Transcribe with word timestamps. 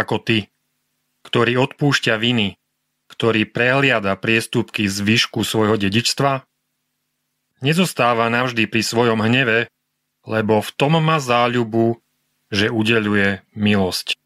Ako 0.00 0.16
ty, 0.16 0.48
ktorý 1.28 1.60
odpúšťa 1.60 2.16
viny, 2.16 2.56
ktorý 3.12 3.44
prehliada 3.44 4.16
priestupky 4.16 4.88
z 4.88 4.96
výšku 5.04 5.44
svojho 5.44 5.76
dedičstva? 5.76 6.48
Nezostáva 7.60 8.32
navždy 8.32 8.64
pri 8.64 8.80
svojom 8.80 9.20
hneve, 9.20 9.68
lebo 10.24 10.64
v 10.64 10.70
tom 10.72 10.96
má 11.04 11.20
záľubu, 11.20 12.00
že 12.48 12.72
udeluje 12.72 13.44
milosť. 13.52 14.16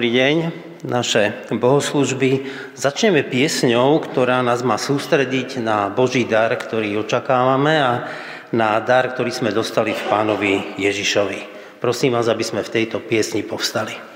Dobrý 0.00 0.16
deň, 0.16 0.36
naše 0.88 1.44
bohoslužby. 1.52 2.48
Začneme 2.72 3.20
piesňou, 3.20 4.00
ktorá 4.00 4.40
nás 4.40 4.64
má 4.64 4.80
sústrediť 4.80 5.60
na 5.60 5.92
Boží 5.92 6.24
dar, 6.24 6.56
ktorý 6.56 7.04
očakávame 7.04 7.76
a 7.76 8.08
na 8.48 8.80
dar, 8.80 9.12
ktorý 9.12 9.28
sme 9.28 9.52
dostali 9.52 9.92
v 9.92 10.00
pánovi 10.08 10.80
Ježišovi. 10.80 11.40
Prosím 11.84 12.16
vás, 12.16 12.32
aby 12.32 12.40
sme 12.40 12.64
v 12.64 12.72
tejto 12.80 13.04
piesni 13.04 13.44
povstali. 13.44 14.09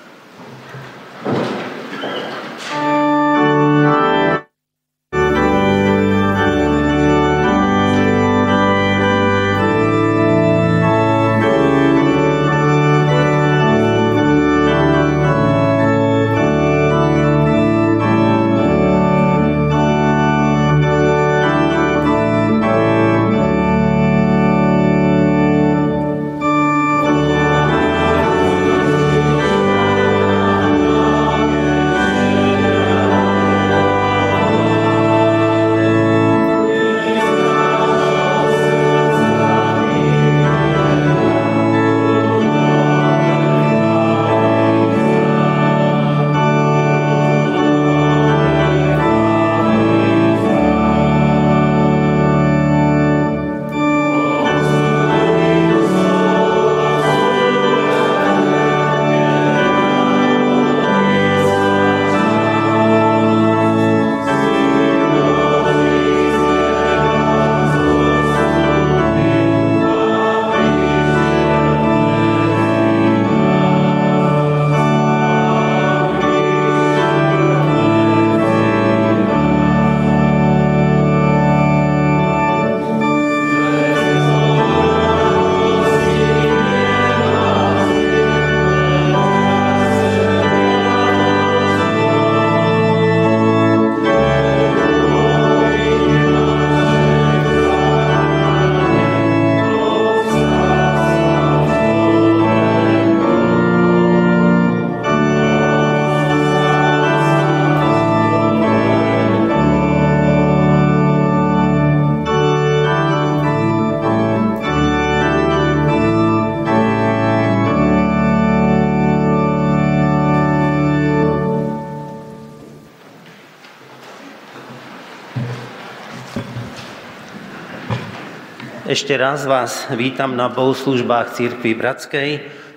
Ešte 128.94 129.18
raz 129.18 129.42
vás 129.42 129.90
vítam 129.90 130.38
na 130.38 130.46
bohoslužbách 130.46 131.34
Církvy 131.34 131.74
Bratskej, 131.74 132.28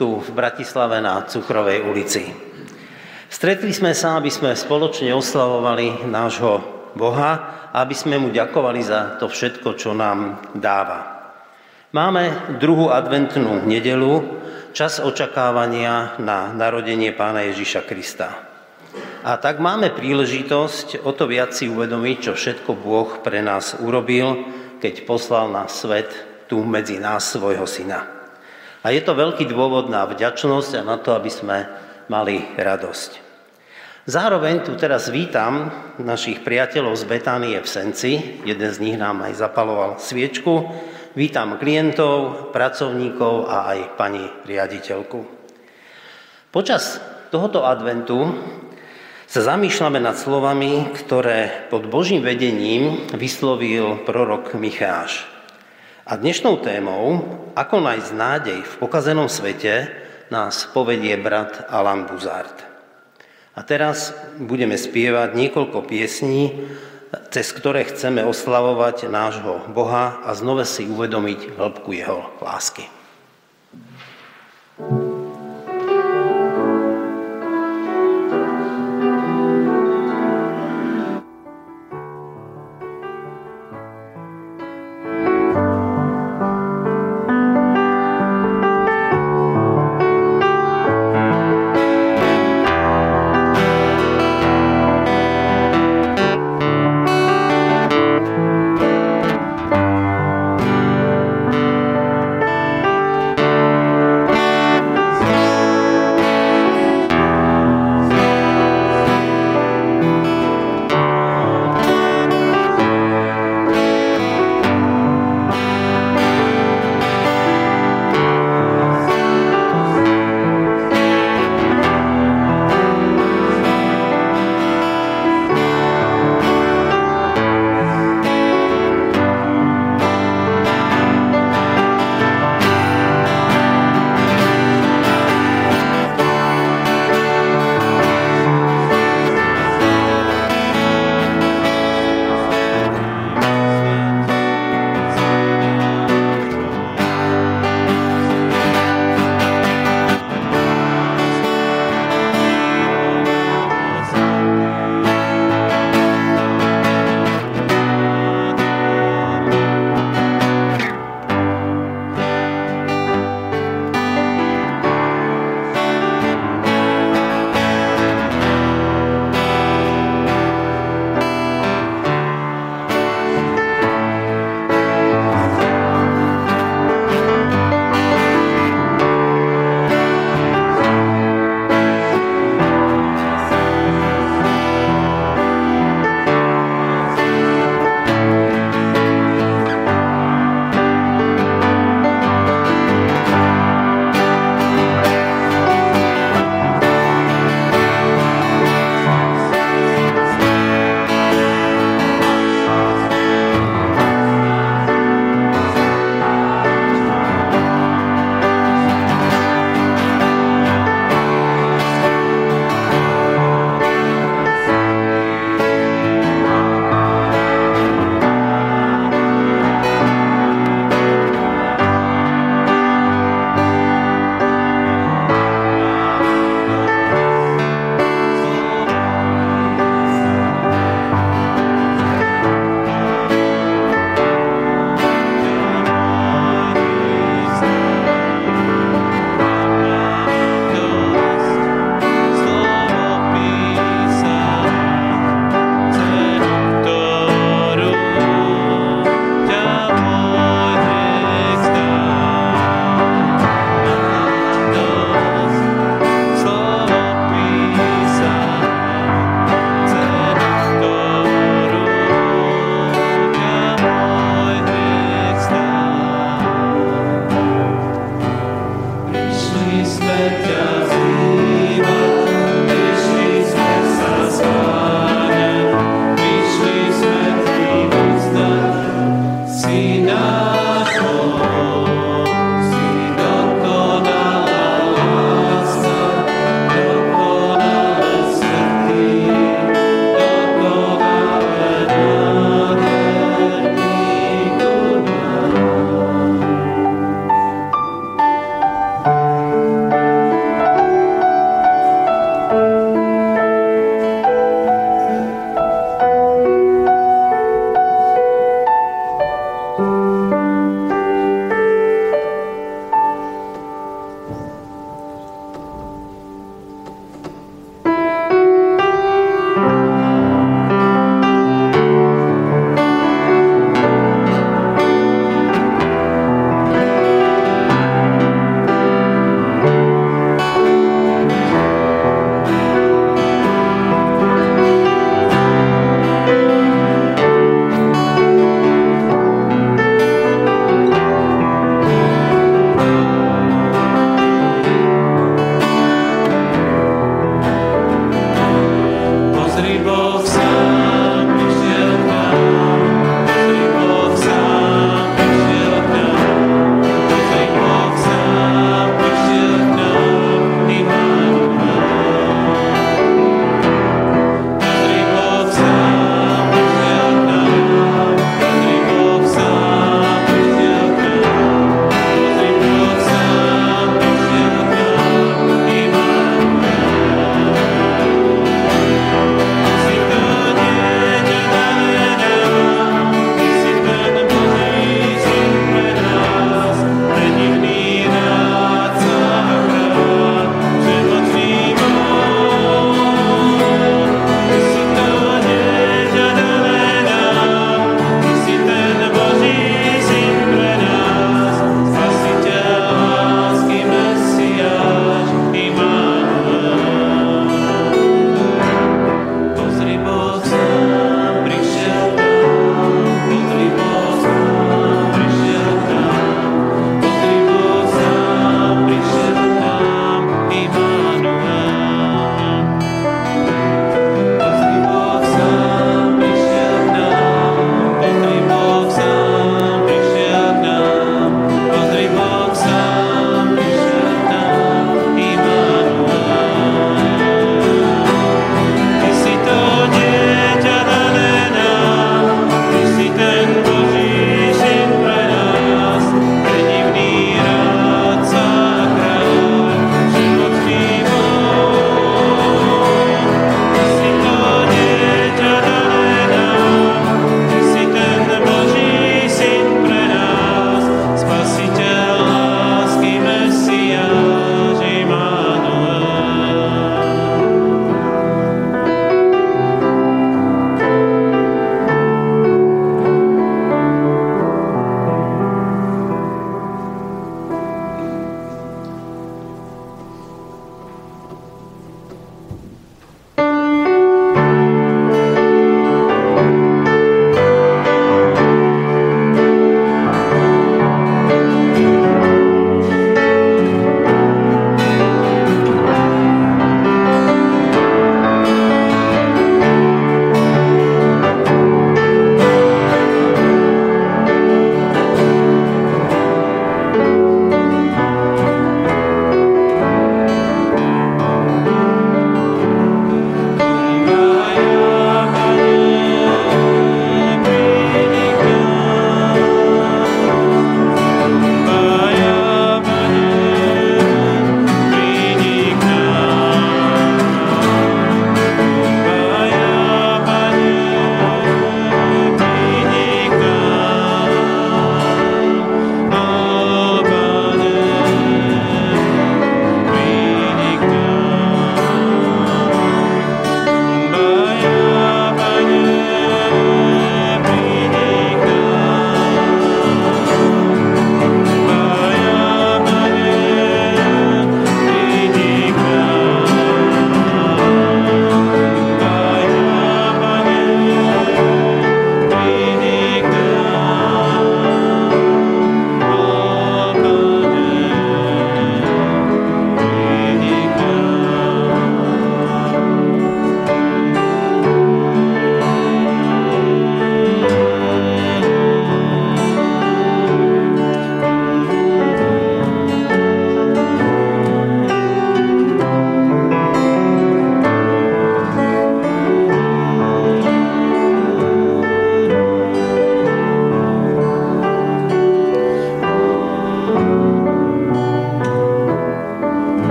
tu 0.00 0.16
v 0.16 0.28
Bratislave 0.32 1.04
na 1.04 1.28
Cukrovej 1.28 1.84
ulici. 1.84 2.32
Stretli 3.28 3.76
sme 3.76 3.92
sa, 3.92 4.16
aby 4.16 4.32
sme 4.32 4.56
spoločne 4.56 5.12
oslavovali 5.12 6.08
nášho 6.08 6.64
Boha 6.96 7.32
a 7.68 7.84
aby 7.84 7.92
sme 7.92 8.16
mu 8.16 8.32
ďakovali 8.32 8.80
za 8.80 9.20
to 9.20 9.28
všetko, 9.28 9.76
čo 9.76 9.92
nám 9.92 10.48
dáva. 10.56 11.28
Máme 11.92 12.56
druhú 12.56 12.88
adventnú 12.88 13.68
nedelu, 13.68 14.40
čas 14.72 15.04
očakávania 15.04 16.16
na 16.24 16.56
narodenie 16.56 17.12
pána 17.12 17.44
Ježiša 17.52 17.84
Krista. 17.84 18.48
A 19.28 19.36
tak 19.36 19.60
máme 19.60 19.92
príležitosť 19.92 21.04
o 21.04 21.12
to 21.12 21.28
viac 21.28 21.52
si 21.52 21.68
uvedomiť, 21.68 22.16
čo 22.16 22.32
všetko 22.32 22.80
Boh 22.80 23.20
pre 23.20 23.44
nás 23.44 23.76
urobil, 23.76 24.56
keď 24.78 25.04
poslal 25.04 25.50
na 25.50 25.66
svet 25.66 26.10
tu 26.48 26.64
medzi 26.64 26.96
nás 26.96 27.28
svojho 27.28 27.68
syna. 27.68 28.06
A 28.80 28.94
je 28.94 29.02
to 29.02 29.12
veľký 29.12 29.44
dôvod 29.50 29.90
na 29.90 30.06
vďačnosť 30.06 30.80
a 30.80 30.86
na 30.86 30.96
to, 30.96 31.12
aby 31.12 31.28
sme 31.28 31.66
mali 32.08 32.40
radosť. 32.56 33.28
Zároveň 34.08 34.64
tu 34.64 34.72
teraz 34.72 35.12
vítam 35.12 35.68
našich 36.00 36.40
priateľov 36.40 36.96
z 36.96 37.04
Betánie 37.04 37.60
v 37.60 37.68
Senci. 37.68 38.40
Jeden 38.48 38.70
z 38.72 38.80
nich 38.80 38.96
nám 38.96 39.20
aj 39.20 39.36
zapaloval 39.36 40.00
sviečku. 40.00 40.64
Vítam 41.12 41.60
klientov, 41.60 42.48
pracovníkov 42.48 43.52
a 43.52 43.68
aj 43.76 44.00
pani 44.00 44.24
riaditeľku. 44.48 45.20
Počas 46.48 46.96
tohoto 47.28 47.68
adventu 47.68 48.16
sa 49.28 49.44
zamýšľame 49.44 50.00
nad 50.00 50.16
slovami, 50.16 50.88
ktoré 50.96 51.68
pod 51.68 51.84
Božím 51.84 52.24
vedením 52.24 53.12
vyslovil 53.12 54.00
prorok 54.08 54.56
Micháš. 54.56 55.28
A 56.08 56.16
dnešnou 56.16 56.64
témou, 56.64 57.20
ako 57.52 57.76
nájsť 57.84 58.10
nádej 58.16 58.58
v 58.64 58.74
pokazenom 58.80 59.28
svete, 59.28 59.92
nás 60.32 60.64
povedie 60.72 61.12
brat 61.20 61.68
Alan 61.68 62.08
Buzard. 62.08 62.56
A 63.52 63.60
teraz 63.60 64.16
budeme 64.40 64.80
spievať 64.80 65.36
niekoľko 65.36 65.84
piesní, 65.84 66.64
cez 67.28 67.52
ktoré 67.52 67.84
chceme 67.84 68.24
oslavovať 68.24 69.12
nášho 69.12 69.68
Boha 69.76 70.24
a 70.24 70.32
znova 70.32 70.64
si 70.64 70.88
uvedomiť 70.88 71.52
hĺbku 71.60 71.92
jeho 71.92 72.32
lásky. 72.40 72.88
thank 74.78 75.02
you 75.02 75.07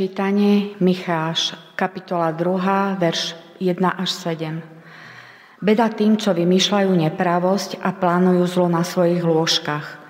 čítanie, 0.00 0.80
Micháš, 0.80 1.52
kapitola 1.76 2.32
2, 2.32 2.96
verš 2.96 3.36
1 3.60 3.84
až 3.84 4.08
7. 4.32 5.60
Beda 5.60 5.92
tým, 5.92 6.16
čo 6.16 6.32
vymýšľajú 6.32 6.88
nepravosť 6.88 7.84
a 7.84 7.92
plánujú 7.92 8.40
zlo 8.48 8.72
na 8.72 8.80
svojich 8.80 9.20
lôžkach. 9.20 10.00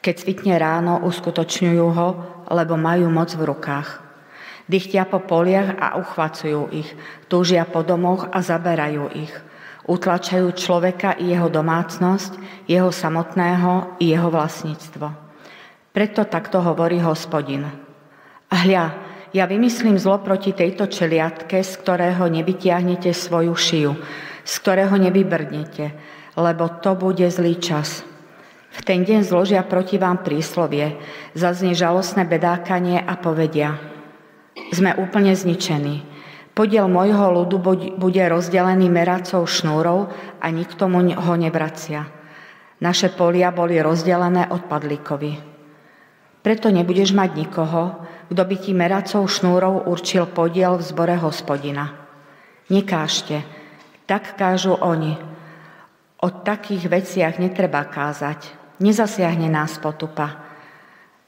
Keď 0.00 0.14
svitne 0.16 0.56
ráno, 0.56 1.04
uskutočňujú 1.04 1.86
ho, 1.92 2.08
lebo 2.48 2.80
majú 2.80 3.12
moc 3.12 3.36
v 3.36 3.44
rukách. 3.44 4.00
Dychtia 4.64 5.04
po 5.04 5.20
poliach 5.20 5.76
a 5.76 6.00
uchvacujú 6.00 6.72
ich, 6.72 6.88
túžia 7.28 7.68
po 7.68 7.84
domoch 7.84 8.24
a 8.32 8.40
zaberajú 8.40 9.12
ich. 9.12 9.34
Utlačajú 9.84 10.56
človeka 10.56 11.20
i 11.20 11.36
jeho 11.36 11.52
domácnosť, 11.52 12.64
jeho 12.64 12.88
samotného 12.88 14.00
i 14.00 14.08
jeho 14.08 14.32
vlastníctvo. 14.32 15.12
Preto 15.92 16.24
takto 16.32 16.64
hovorí 16.64 16.96
hospodin. 17.04 17.68
Hľa, 18.48 19.12
ja 19.34 19.50
vymyslím 19.50 19.98
zlo 19.98 20.22
proti 20.22 20.54
tejto 20.54 20.86
čeliatke, 20.86 21.58
z 21.58 21.72
ktorého 21.82 22.30
nevytiahnete 22.30 23.10
svoju 23.10 23.50
šiju, 23.50 23.92
z 24.46 24.52
ktorého 24.62 24.94
nevybrdnete, 24.94 25.90
lebo 26.38 26.70
to 26.78 26.94
bude 26.94 27.26
zlý 27.34 27.58
čas. 27.58 28.06
V 28.74 28.80
ten 28.86 29.02
deň 29.02 29.26
zložia 29.26 29.66
proti 29.66 29.98
vám 29.98 30.22
príslovie, 30.22 30.98
zaznie 31.34 31.74
žalostné 31.74 32.26
bedákanie 32.26 33.02
a 33.02 33.18
povedia, 33.18 33.78
sme 34.70 34.94
úplne 34.94 35.34
zničení. 35.34 36.06
Podiel 36.54 36.86
môjho 36.86 37.34
ľudu 37.34 37.58
bude 37.98 38.22
rozdelený 38.30 38.86
meracou 38.86 39.42
šnúrov 39.42 40.14
a 40.38 40.46
nikto 40.54 40.86
mu 40.86 41.02
ho 41.02 41.34
nevracia. 41.34 42.06
Naše 42.78 43.18
polia 43.18 43.50
boli 43.50 43.82
rozdelené 43.82 44.46
odpadlíkovi. 44.50 45.53
Preto 46.44 46.68
nebudeš 46.68 47.16
mať 47.16 47.40
nikoho, 47.40 48.04
kto 48.28 48.42
by 48.44 48.56
ti 48.60 48.76
meracou 48.76 49.24
šnúrov 49.24 49.88
určil 49.88 50.28
podiel 50.28 50.76
v 50.76 50.84
zbore 50.84 51.16
hospodina. 51.16 51.96
Nekážte, 52.68 53.40
tak 54.04 54.36
kážu 54.36 54.76
oni. 54.76 55.16
O 56.20 56.28
takých 56.28 56.84
veciach 56.92 57.40
netreba 57.40 57.88
kázať. 57.88 58.52
Nezasiahne 58.84 59.48
nás 59.48 59.80
potupa. 59.80 60.36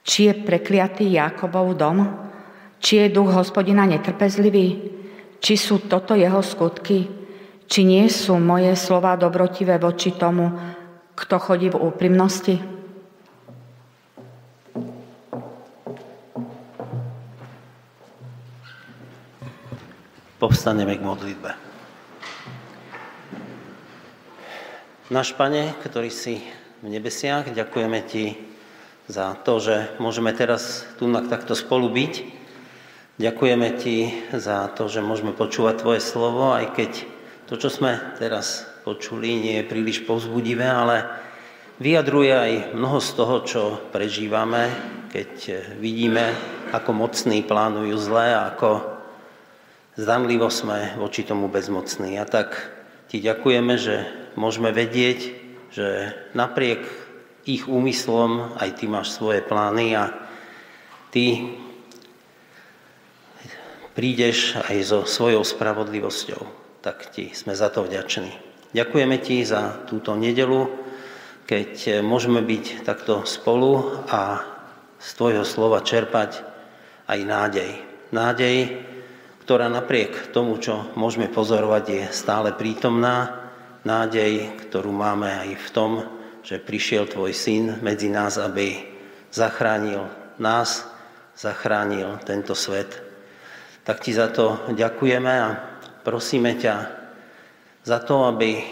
Či 0.04 0.28
je 0.28 0.32
prekliatý 0.44 1.08
Jakobov 1.08 1.72
dom? 1.80 2.04
Či 2.76 3.08
je 3.08 3.16
duch 3.16 3.32
hospodina 3.32 3.88
netrpezlivý? 3.88 4.68
Či 5.40 5.54
sú 5.56 5.88
toto 5.88 6.12
jeho 6.12 6.44
skutky? 6.44 7.08
Či 7.64 7.80
nie 7.88 8.04
sú 8.12 8.36
moje 8.36 8.76
slova 8.76 9.16
dobrotivé 9.16 9.80
voči 9.80 10.12
tomu, 10.12 10.52
kto 11.16 11.40
chodí 11.40 11.72
v 11.72 11.80
úprimnosti? 11.80 12.75
Povstaneme 20.56 20.96
k 20.96 21.04
modlitbe. 21.04 21.52
Náš 25.12 25.36
Pane, 25.36 25.76
ktorý 25.84 26.08
si 26.08 26.40
v 26.80 26.96
nebesiach, 26.96 27.52
ďakujeme 27.52 28.00
Ti 28.00 28.40
za 29.04 29.36
to, 29.44 29.60
že 29.60 30.00
môžeme 30.00 30.32
teraz 30.32 30.88
tu 30.96 31.12
takto 31.12 31.52
spolu 31.52 31.92
byť. 31.92 32.14
Ďakujeme 33.20 33.68
Ti 33.76 33.96
za 34.32 34.72
to, 34.72 34.88
že 34.88 35.04
môžeme 35.04 35.36
počúvať 35.36 35.84
Tvoje 35.84 36.00
slovo, 36.00 36.56
aj 36.56 36.72
keď 36.72 37.04
to, 37.52 37.60
čo 37.60 37.68
sme 37.68 38.16
teraz 38.16 38.64
počuli, 38.80 39.36
nie 39.36 39.60
je 39.60 39.68
príliš 39.68 40.08
povzbudivé, 40.08 40.64
ale 40.64 41.04
vyjadruje 41.84 42.32
aj 42.32 42.52
mnoho 42.72 42.96
z 43.04 43.10
toho, 43.12 43.36
čo 43.44 43.62
prežívame, 43.92 44.72
keď 45.12 45.60
vidíme, 45.76 46.32
ako 46.72 46.96
mocní 46.96 47.44
plánujú 47.44 47.92
zlé, 48.00 48.32
ako 48.56 48.95
zdanlivo 49.96 50.52
sme 50.52 50.94
voči 51.00 51.24
tomu 51.24 51.48
bezmocní. 51.48 52.20
A 52.20 52.28
tak 52.28 52.54
ti 53.08 53.18
ďakujeme, 53.18 53.74
že 53.80 54.04
môžeme 54.36 54.70
vedieť, 54.70 55.18
že 55.72 56.12
napriek 56.36 56.84
ich 57.48 57.64
úmyslom 57.64 58.56
aj 58.60 58.70
ty 58.80 58.84
máš 58.86 59.16
svoje 59.16 59.40
plány 59.40 59.96
a 59.96 60.12
ty 61.10 61.56
prídeš 63.96 64.60
aj 64.60 64.76
so 64.84 64.98
svojou 65.08 65.40
spravodlivosťou. 65.40 66.42
Tak 66.84 67.10
ti 67.10 67.32
sme 67.32 67.56
za 67.56 67.72
to 67.72 67.82
vďační. 67.88 68.30
Ďakujeme 68.76 69.16
ti 69.24 69.40
za 69.40 69.80
túto 69.88 70.12
nedelu, 70.12 70.68
keď 71.48 72.02
môžeme 72.04 72.44
byť 72.44 72.84
takto 72.84 73.24
spolu 73.24 74.04
a 74.10 74.44
z 74.98 75.08
tvojho 75.16 75.44
slova 75.46 75.80
čerpať 75.80 76.42
aj 77.06 77.20
nádej. 77.22 77.70
Nádej, 78.10 78.56
ktorá 79.46 79.70
napriek 79.70 80.34
tomu, 80.34 80.58
čo 80.58 80.90
môžeme 80.98 81.30
pozorovať, 81.30 81.84
je 81.86 82.02
stále 82.10 82.50
prítomná. 82.58 83.46
Nádej, 83.86 84.58
ktorú 84.66 84.90
máme 84.90 85.30
aj 85.30 85.50
v 85.54 85.68
tom, 85.70 85.90
že 86.42 86.58
prišiel 86.58 87.06
tvoj 87.06 87.30
syn 87.30 87.78
medzi 87.78 88.10
nás, 88.10 88.42
aby 88.42 88.74
zachránil 89.30 90.10
nás, 90.42 90.82
zachránil 91.38 92.18
tento 92.26 92.58
svet. 92.58 92.90
Tak 93.86 94.02
ti 94.02 94.10
za 94.10 94.34
to 94.34 94.66
ďakujeme 94.74 95.30
a 95.30 95.48
prosíme 96.02 96.58
ťa 96.58 96.74
za 97.86 98.02
to, 98.02 98.26
aby 98.26 98.66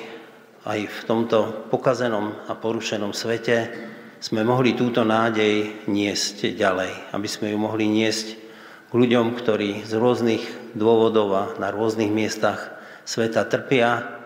aj 0.66 0.90
v 0.90 1.00
tomto 1.06 1.70
pokazenom 1.70 2.50
a 2.50 2.58
porušenom 2.58 3.14
svete 3.14 3.70
sme 4.18 4.42
mohli 4.42 4.74
túto 4.74 5.06
nádej 5.06 5.86
niesť 5.86 6.50
ďalej, 6.58 7.14
aby 7.14 7.28
sme 7.30 7.54
ju 7.54 7.62
mohli 7.62 7.86
niesť 7.86 8.42
ľuďom, 8.90 9.38
ktorí 9.38 9.86
z 9.86 9.94
rôznych 9.94 10.63
dôvodov 10.74 11.28
a 11.34 11.44
na 11.56 11.70
rôznych 11.70 12.10
miestach 12.10 12.74
sveta 13.06 13.46
trpia, 13.46 14.20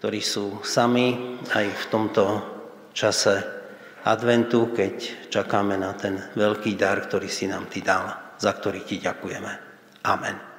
ktorí 0.00 0.20
sú 0.20 0.64
sami 0.64 1.36
aj 1.52 1.66
v 1.66 1.84
tomto 1.92 2.24
čase 2.96 3.40
adventu, 4.04 4.72
keď 4.72 5.28
čakáme 5.28 5.76
na 5.76 5.92
ten 5.92 6.16
veľký 6.36 6.76
dar, 6.76 7.04
ktorý 7.04 7.28
si 7.28 7.44
nám 7.48 7.68
Ty 7.68 7.80
dal, 7.84 8.04
za 8.40 8.52
ktorý 8.56 8.84
Ti 8.84 8.96
ďakujeme. 8.96 9.52
Amen. 10.08 10.49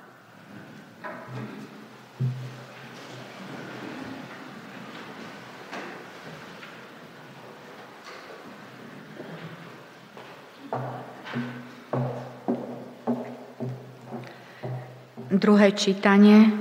Druhé 15.31 15.71
čítanie, 15.71 16.51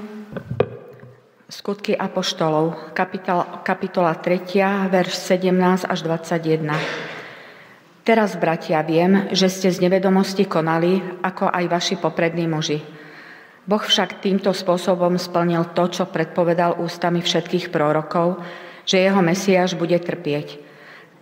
skutky 1.50 1.90
Apoštolov, 1.90 2.94
kapitola, 2.94 3.66
kapitola 3.66 4.14
3, 4.14 4.86
verš 4.86 5.10
17 5.10 5.90
až 5.90 5.98
21. 6.06 6.70
Teraz, 8.06 8.38
bratia, 8.38 8.78
viem, 8.86 9.26
že 9.34 9.50
ste 9.50 9.74
z 9.74 9.82
nevedomosti 9.82 10.46
konali, 10.46 11.02
ako 11.18 11.50
aj 11.50 11.64
vaši 11.66 11.94
poprední 11.98 12.46
muži. 12.46 12.78
Boh 13.66 13.82
však 13.82 14.22
týmto 14.22 14.54
spôsobom 14.54 15.18
splnil 15.18 15.74
to, 15.74 15.90
čo 15.90 16.06
predpovedal 16.06 16.78
ústami 16.78 17.26
všetkých 17.26 17.74
prorokov, 17.74 18.38
že 18.86 19.02
jeho 19.02 19.18
Mesiáš 19.18 19.74
bude 19.74 19.98
trpieť. 19.98 20.62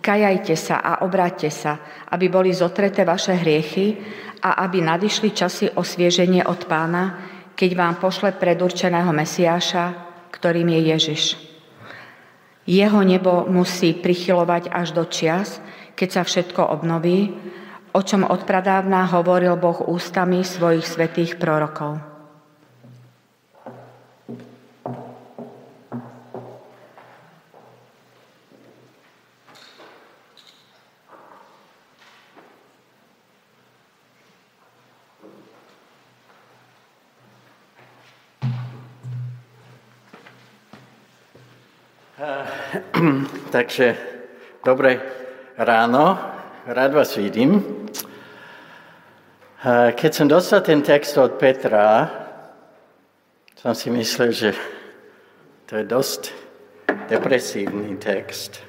Kajajte 0.05 0.53
sa 0.53 0.77
a 0.85 1.01
obráťte 1.01 1.49
sa, 1.49 1.81
aby 2.13 2.29
boli 2.29 2.53
zotreté 2.53 3.01
vaše 3.01 3.33
hriechy 3.33 3.97
a 4.37 4.61
aby 4.69 4.85
nadišli 4.85 5.33
časy 5.33 5.73
osvieženie 5.73 6.45
od 6.45 6.69
pána, 6.69 7.35
keď 7.59 7.75
vám 7.75 7.99
pošle 7.99 8.39
predurčeného 8.39 9.11
Mesiáša, 9.11 9.91
ktorým 10.31 10.71
je 10.79 10.81
Ježiš. 10.95 11.23
Jeho 12.63 13.03
nebo 13.03 13.43
musí 13.51 13.91
prichylovať 13.91 14.71
až 14.71 14.95
do 14.95 15.03
čias, 15.03 15.59
keď 15.99 16.09
sa 16.15 16.21
všetko 16.23 16.71
obnoví, 16.71 17.35
o 17.91 17.99
čom 17.99 18.23
odpradávna 18.23 19.11
hovoril 19.11 19.59
Boh 19.59 19.91
ústami 19.91 20.47
svojich 20.47 20.87
svetých 20.87 21.35
prorokov. 21.35 22.08
Takže 43.51 43.97
dobré 44.65 44.99
ráno, 45.55 46.19
rád 46.67 46.93
vás 46.93 47.15
vidím. 47.15 47.63
Keď 49.95 50.11
som 50.11 50.27
dostal 50.27 50.59
ten 50.59 50.83
text 50.83 51.15
od 51.15 51.39
Petra, 51.39 52.11
som 53.55 53.71
si 53.71 53.87
myslel, 53.87 54.35
že 54.35 54.51
to 55.63 55.79
je 55.79 55.87
dosť 55.87 56.21
depresívny 57.07 57.95
text. 57.95 58.59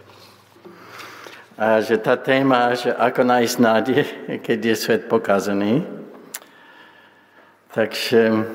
A 1.59 1.83
že 1.83 1.99
tá 1.99 2.15
téma, 2.15 2.79
že 2.79 2.95
ako 2.95 3.27
nájsť 3.27 3.57
nádej, 3.59 4.03
keď 4.47 4.59
je 4.63 4.77
svet 4.79 5.03
pokazený, 5.11 5.83
takže 7.75 8.47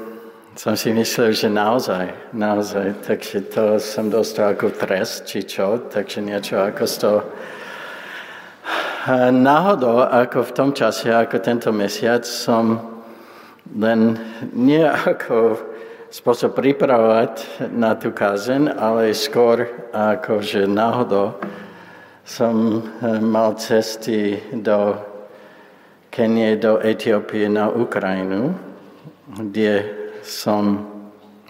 som 0.55 0.71
si 0.79 0.95
myslel, 0.95 1.35
že 1.35 1.51
naozaj, 1.51 2.31
naozaj, 2.31 3.03
takže 3.03 3.51
to 3.51 3.75
som 3.75 4.07
dostal 4.07 4.55
ako 4.55 4.71
trest, 4.71 5.27
či 5.27 5.43
čo, 5.43 5.91
takže 5.91 6.23
niečo 6.23 6.63
ako 6.63 6.83
z 6.87 6.95
toho. 6.95 7.21
Náhodou, 9.35 9.99
ako 9.99 10.47
v 10.47 10.55
tom 10.55 10.71
čase, 10.71 11.11
ako 11.11 11.43
tento 11.43 11.75
mesiac, 11.75 12.23
som 12.23 12.79
len 13.75 14.15
nie 14.55 14.79
ako 14.79 15.59
spôsob 16.07 16.55
pripravovať 16.55 17.67
na 17.75 17.91
tú 17.99 18.15
kázen, 18.15 18.71
ale 18.71 19.11
skôr 19.11 19.67
ako, 19.91 20.39
že 20.39 20.63
náhodou 20.63 21.35
som 22.23 22.79
eh, 22.79 23.19
mal 23.19 23.59
cesty 23.59 24.39
do 24.55 24.95
Kenie, 26.09 26.55
do 26.55 26.79
Etiópie 26.79 27.51
na 27.51 27.67
Ukrajinu, 27.67 28.55
kde 29.27 30.04
som 30.25 30.81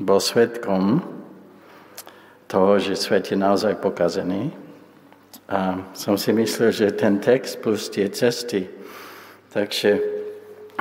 bol 0.04 0.20
svetkom 0.20 1.00
toho, 2.52 2.78
že 2.78 3.00
svet 3.00 3.32
je 3.32 3.38
naozaj 3.40 3.80
pokazený. 3.80 4.52
A 5.48 5.80
som 5.96 6.20
si 6.20 6.36
myslel, 6.36 6.76
že 6.76 6.98
ten 6.98 7.22
text 7.22 7.62
plus 7.64 7.88
tie 7.88 8.10
cesty, 8.10 8.68
takže 9.54 10.02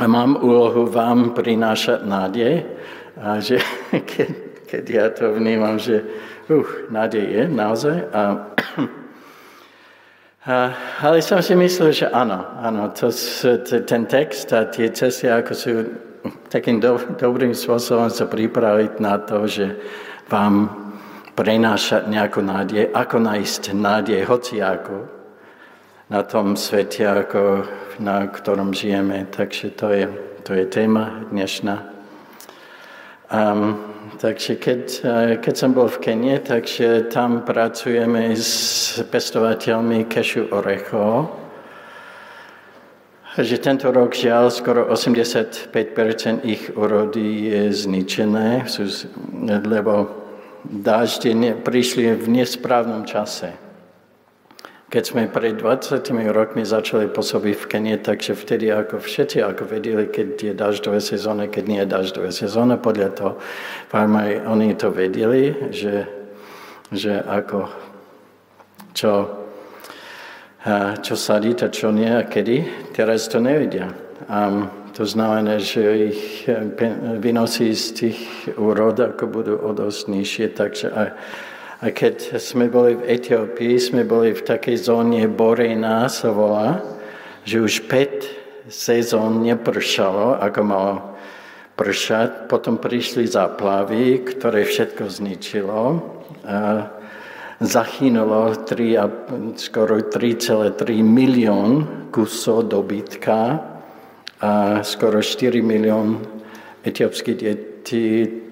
mám 0.03 0.41
úlohu 0.41 0.89
vám 0.89 1.37
prinášať 1.37 2.03
nádej 2.03 2.55
a 3.21 3.39
že 3.39 3.61
keď, 4.11 4.31
keď 4.67 4.85
ja 4.91 5.07
to 5.13 5.37
vnímam, 5.37 5.79
že 5.79 6.03
uh, 6.49 6.69
nádej 6.91 7.25
je 7.25 7.43
naozaj 7.49 7.97
a 8.11 8.54
a, 10.45 10.77
ale 11.01 11.25
som 11.25 11.41
si 11.41 11.57
myslel, 11.57 11.91
že 11.97 12.07
áno, 12.13 12.45
áno, 12.61 12.93
to, 12.93 13.09
ten 13.89 14.05
text 14.05 14.53
a 14.53 14.69
tie 14.69 14.93
cesty, 14.93 15.25
ako 15.29 15.53
sú 15.57 15.73
takým 16.53 16.81
do, 16.81 17.01
dobrým 17.17 17.57
spôsobom 17.57 18.13
sa 18.13 18.29
pripraviť 18.29 19.01
na 19.01 19.17
to, 19.25 19.49
že 19.49 19.77
vám 20.29 20.69
prenášať 21.33 22.07
nejakú 22.13 22.45
nádej, 22.45 22.93
ako 22.93 23.17
nájsť 23.25 23.63
nádej, 23.73 24.21
hoci 24.29 24.61
ako 24.61 24.97
na 26.13 26.21
tom 26.23 26.55
svete, 26.55 27.09
ako, 27.09 27.65
na 27.99 28.29
ktorom 28.29 28.77
žijeme. 28.77 29.27
Takže 29.33 29.73
to 29.75 29.89
je, 29.91 30.07
to 30.45 30.53
je 30.55 30.65
téma 30.69 31.25
dnešná. 31.33 31.77
Um, 33.33 33.94
Takže 34.25 34.57
keď, 34.57 34.83
eh, 35.05 35.37
keď 35.37 35.53
som 35.53 35.77
bol 35.77 35.85
v 35.85 36.01
Kenie, 36.01 36.41
takže 36.41 37.13
tam 37.13 37.45
pracujeme 37.45 38.33
s 38.33 38.97
pestovateľmi 39.05 40.09
kešu 40.09 40.49
orechov. 40.49 41.29
Že 43.37 43.57
tento 43.61 43.93
rok 43.93 44.17
žiaľ 44.17 44.49
skoro 44.49 44.89
85% 44.89 46.41
ich 46.41 46.73
urody 46.73 47.53
je 47.53 47.63
zničené, 47.85 48.65
lebo 49.61 50.09
dážde 50.65 51.37
prišli 51.61 52.17
v 52.17 52.25
nesprávnom 52.41 53.05
čase. 53.05 53.64
Keď 54.95 55.11
sme 55.11 55.27
pred 55.27 55.59
20 55.59 56.07
rokmi 56.31 56.63
začali 56.63 57.11
pôsobiť 57.11 57.55
v 57.59 57.67
Kenie, 57.67 57.99
takže 57.99 58.39
vtedy 58.39 58.71
ako 58.71 59.03
všetci 59.03 59.43
ako 59.43 59.67
vedeli, 59.67 60.07
keď 60.07 60.29
je 60.39 60.55
daždové 60.55 61.03
sezóna, 61.03 61.51
keď 61.51 61.65
nie 61.67 61.83
je 61.83 61.89
daždové 61.91 62.31
sezóna, 62.31 62.79
podľa 62.79 63.11
toho 63.11 63.33
farmári, 63.91 64.39
oni 64.47 64.79
to 64.79 64.95
vedeli, 64.95 65.51
že, 65.75 66.07
že 66.95 67.19
ako, 67.27 67.75
čo, 68.95 69.13
čo 71.03 71.15
sadí 71.19 71.59
a 71.59 71.75
čo 71.75 71.91
nie 71.91 72.15
a 72.15 72.23
kedy, 72.23 72.87
teraz 72.95 73.27
to 73.27 73.43
nevedia. 73.43 73.91
A 74.31 74.71
to 74.95 75.03
znamená, 75.03 75.59
že 75.59 76.15
ich 76.15 76.47
vynosí 77.19 77.75
z 77.75 77.87
tých 77.99 78.19
úrod, 78.55 78.95
ako 78.95 79.27
budú 79.27 79.59
o 79.59 79.75
dosť 79.75 80.07
nižšie, 80.07 80.47
takže 80.55 80.87
aj 80.95 81.09
a 81.85 81.93
keď 81.93 82.41
sme 82.41 82.73
boli 82.73 82.97
v 82.97 83.21
Etiópii, 83.21 83.77
sme 83.77 84.09
boli 84.09 84.33
v 84.33 84.41
takej 84.41 84.89
zóne 84.89 85.29
Borejná 85.29 86.09
sa 86.09 86.33
volá, 86.33 86.81
že 87.45 87.61
už 87.61 87.85
5 87.93 88.73
sezón 88.73 89.45
nepršalo, 89.45 90.41
ako 90.41 90.61
malo 90.65 90.95
pršať. 91.77 92.49
Potom 92.49 92.81
prišli 92.81 93.29
záplavy, 93.29 94.25
ktoré 94.25 94.65
všetko 94.65 95.13
zničilo. 95.13 96.01
A 96.49 96.89
zachynulo 97.61 98.65
3, 98.65 99.61
skoro 99.61 100.01
3,3 100.01 101.05
milión 101.05 102.09
kusov 102.09 102.73
dobytka 102.73 103.61
a 104.41 104.81
skoro 104.81 105.21
4 105.21 105.61
milión 105.61 106.25
etiópskych 106.81 107.37
detí 107.37 108.44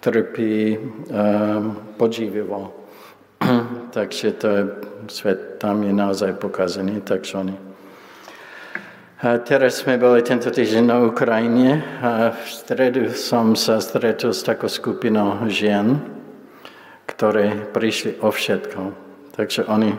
trpí 0.00 0.76
um, 0.76 1.76
podživivo. 1.96 2.72
takže 3.96 4.32
to 4.32 4.48
svet 5.08 5.58
tam 5.58 5.82
je 5.82 5.92
naozaj 5.92 6.32
pokazený, 6.32 7.00
takže 7.00 7.36
oni. 7.38 7.56
A 9.20 9.36
teraz 9.36 9.84
sme 9.84 10.00
boli 10.00 10.24
tento 10.24 10.48
týždeň 10.48 10.84
na 10.88 10.96
Ukrajine 11.04 11.84
a 12.00 12.32
v 12.32 12.40
stredu 12.48 13.12
som 13.12 13.52
sa 13.52 13.76
stretol 13.76 14.32
s 14.32 14.40
takou 14.40 14.68
skupinou 14.72 15.44
žien, 15.44 16.00
ktoré 17.04 17.68
prišli 17.68 18.16
o 18.24 18.32
všetko. 18.32 18.80
Takže 19.36 19.68
oni, 19.68 19.92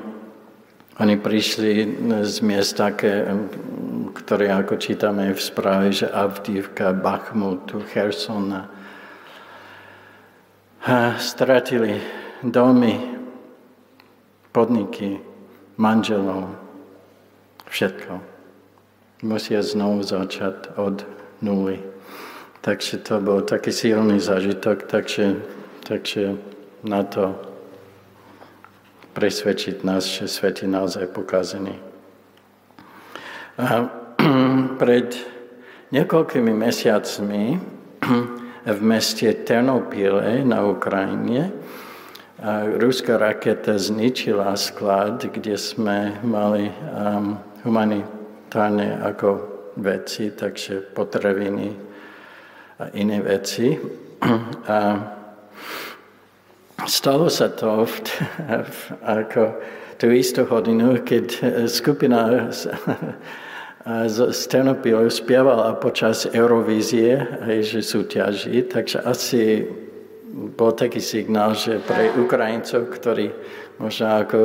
oni 0.98 1.16
prišli 1.22 2.02
z 2.26 2.36
miest 2.42 2.82
také, 2.82 3.30
ktoré 4.18 4.50
ako 4.58 4.82
čítame 4.82 5.30
v 5.30 5.42
správe, 5.42 5.94
že 5.94 6.10
Avdivka, 6.10 6.90
Bachmut, 6.90 7.70
Chersona, 10.82 11.20
stratili 11.20 12.02
domy, 12.44 12.98
podniky, 14.52 15.22
manželov, 15.78 16.58
všetko. 17.70 18.18
Musia 19.22 19.62
znovu 19.62 20.02
začať 20.02 20.74
od 20.82 21.06
nuly. 21.46 21.78
Takže 22.66 22.98
to 22.98 23.22
bol 23.22 23.46
taký 23.46 23.70
silný 23.70 24.18
zážitok, 24.18 24.90
takže, 24.90 25.46
takže 25.86 26.42
na 26.82 27.06
to 27.06 27.38
presvedčiť 29.14 29.86
nás, 29.86 30.10
že 30.10 30.26
svet 30.26 30.66
je 30.66 30.68
naozaj 30.68 31.14
pokazený. 31.14 31.78
A 33.62 33.86
pred 34.82 35.14
niekoľkými 35.94 36.54
mesiacmi 36.58 37.62
v 38.66 38.80
meste 38.82 39.34
Ternopile 39.46 40.46
na 40.46 40.62
Ukrajine. 40.66 41.50
Ruská 42.78 43.22
raketa 43.22 43.78
zničila 43.78 44.58
sklad, 44.58 45.30
kde 45.30 45.58
sme 45.62 46.18
mali 46.26 46.74
um, 46.74 47.38
humanitárne 47.62 48.98
ako 48.98 49.30
veci, 49.78 50.34
takže 50.34 50.90
potraviny 50.94 51.70
a 52.82 52.90
iné 52.98 53.22
veci. 53.22 53.78
A 54.66 54.78
stalo 56.90 57.30
sa 57.30 57.54
to 57.54 57.86
v, 57.86 57.94
v, 58.50 58.78
ako 59.22 59.42
tú 60.02 60.10
istú 60.10 60.50
hodinu, 60.50 60.98
keď 61.06 61.26
skupina 61.70 62.50
z 63.86 64.42
Ternopilu 64.46 65.10
spievala 65.10 65.74
počas 65.82 66.30
Eurovízie, 66.30 67.18
hej, 67.50 67.66
že 67.66 67.80
súťaží, 67.82 68.70
takže 68.70 69.02
asi 69.02 69.66
bol 70.32 70.78
taký 70.78 71.02
signál, 71.02 71.58
že 71.58 71.82
pre 71.82 72.14
Ukrajincov, 72.14 72.94
ktorí 72.94 73.34
možno 73.82 74.22
ako 74.22 74.38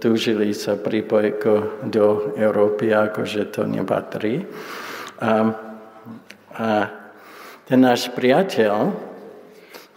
túžili 0.00 0.56
sa 0.56 0.80
pripojiť 0.80 1.36
do 1.92 2.32
Európy, 2.32 2.96
ako 2.96 3.28
že 3.28 3.52
to 3.52 3.68
nepatrí. 3.68 4.40
A, 5.20 5.32
a 6.56 6.68
ten 7.68 7.78
náš 7.78 8.08
priateľ, 8.16 8.88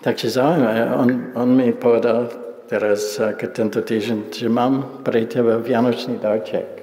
takže 0.03 0.35
zaujímavé, 0.35 0.83
on, 0.91 1.09
on 1.33 1.49
mi 1.55 1.71
povedal 1.71 2.27
teraz, 2.67 3.15
keď 3.17 3.49
tento 3.55 3.79
týždeň, 3.81 4.35
že 4.35 4.51
mám 4.51 5.01
pre 5.01 5.23
teba 5.25 5.63
vianočný 5.63 6.19
darček. 6.19 6.74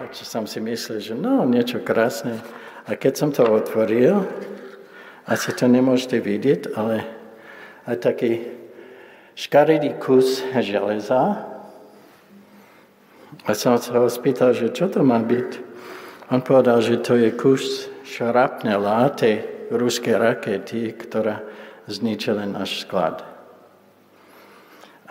Takže 0.00 0.24
som 0.24 0.48
si 0.48 0.64
myslel, 0.64 0.96
že 0.96 1.12
no, 1.12 1.44
niečo 1.44 1.76
krásne. 1.84 2.40
A 2.88 2.96
keď 2.96 3.12
som 3.20 3.28
to 3.36 3.44
otvoril, 3.44 4.24
asi 5.28 5.52
to 5.52 5.68
nemôžete 5.68 6.16
vidieť, 6.24 6.72
ale 6.72 7.04
aj 7.84 8.00
taký 8.00 8.48
škaredý 9.36 10.00
kus 10.00 10.40
železa. 10.56 11.44
A 13.44 13.50
som 13.52 13.76
sa 13.76 14.00
ho 14.00 14.08
spýtal, 14.08 14.56
že 14.56 14.72
čo 14.72 14.88
to 14.88 15.04
má 15.04 15.20
byť. 15.20 15.50
On 16.32 16.40
povedal, 16.40 16.80
že 16.80 17.04
to 17.04 17.20
je 17.20 17.28
kus 17.36 17.92
šrapnela 18.08 19.12
tej 19.12 19.68
ruskej 19.68 20.16
rakety, 20.16 20.96
ktorá 20.96 21.44
zničila 21.84 22.48
náš 22.48 22.88
sklad. 22.88 23.20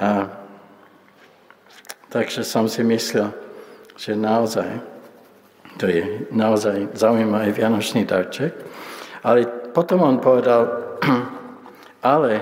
A, 0.01 0.33
takže 2.09 2.41
som 2.41 2.65
si 2.65 2.81
myslel, 2.81 3.48
že 3.99 4.15
naozaj, 4.15 4.79
to 5.75 5.91
je 5.91 6.23
naozaj 6.31 6.95
zaujímavý 6.95 7.51
vianočný 7.51 8.07
darček, 8.07 8.55
ale 9.27 9.43
potom 9.75 10.07
on 10.07 10.23
povedal, 10.23 10.95
ale 12.15 12.39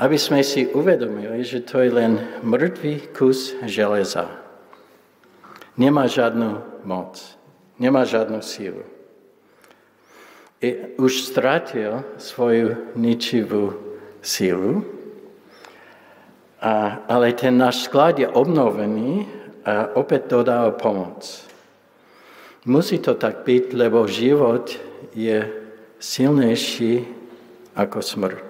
aby 0.00 0.16
sme 0.18 0.42
si 0.42 0.66
uvedomili, 0.66 1.46
že 1.46 1.62
to 1.62 1.78
je 1.78 1.94
len 1.94 2.18
mŕtvý 2.42 3.14
kus 3.14 3.54
železa. 3.68 4.26
Nemá 5.78 6.10
žiadnu 6.10 6.82
moc, 6.82 7.20
nemá 7.78 8.02
žiadnu 8.02 8.42
sílu. 8.42 8.82
I 10.60 10.96
už 10.98 11.30
stratil 11.32 12.04
svoju 12.18 12.96
ničivú 12.98 13.76
sílu, 14.20 14.84
a, 16.60 17.00
ale 17.08 17.32
ten 17.32 17.56
náš 17.56 17.88
sklad 17.88 18.20
je 18.20 18.28
obnovený 18.28 19.39
a 19.64 19.94
opäť 19.96 20.32
dodáva 20.32 20.72
pomoc. 20.74 21.26
Musí 22.68 23.00
to 23.00 23.16
tak 23.16 23.44
byť, 23.48 23.72
lebo 23.72 24.04
život 24.04 24.68
je 25.16 25.48
silnejší 25.96 27.04
ako 27.76 27.98
smrť. 28.04 28.48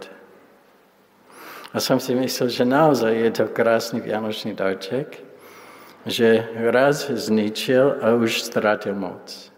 A 1.70 1.79
som 1.79 2.03
si 2.03 2.18
myslel, 2.18 2.51
že 2.51 2.66
naozaj 2.66 3.12
je 3.14 3.31
to 3.31 3.46
krásny 3.55 4.03
vianočný 4.03 4.59
darček, 4.59 5.23
že 6.03 6.42
raz 6.75 7.07
zničil 7.07 8.03
a 8.03 8.18
už 8.18 8.42
stratil 8.42 8.99
moc. 8.99 9.51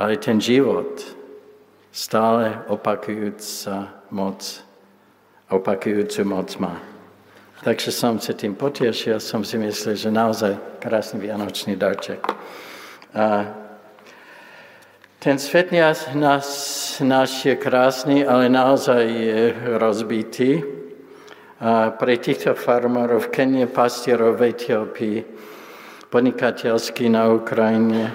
Ale 0.00 0.16
ten 0.16 0.40
život 0.40 1.04
stále 1.92 2.64
opakujúca 2.72 3.92
moc, 4.08 4.40
opakujúcu 5.52 6.20
moc 6.24 6.48
má. 6.56 6.93
Takže 7.64 7.88
som 7.96 8.20
sa 8.20 8.36
tým 8.36 8.52
potešil, 8.52 9.16
som 9.24 9.40
si 9.40 9.56
myslel, 9.56 9.96
že 9.96 10.12
naozaj 10.12 10.84
krásny 10.84 11.24
vianočný 11.24 11.80
darček. 11.80 12.20
A 13.16 13.48
ten 15.16 15.40
svet 15.40 15.72
nás, 15.72 16.04
nás 17.00 17.30
je 17.40 17.56
krásny, 17.56 18.20
ale 18.20 18.52
naozaj 18.52 19.02
je 19.08 19.56
rozbitý. 19.80 20.60
A 21.64 21.88
pre 21.96 22.20
týchto 22.20 22.52
farmárov 22.52 23.32
Kenie, 23.32 23.64
pastierov 23.64 24.36
v 24.36 24.52
Etiópii, 24.52 25.18
podnikateľský 26.12 27.08
na 27.08 27.32
Ukrajine, 27.32 28.12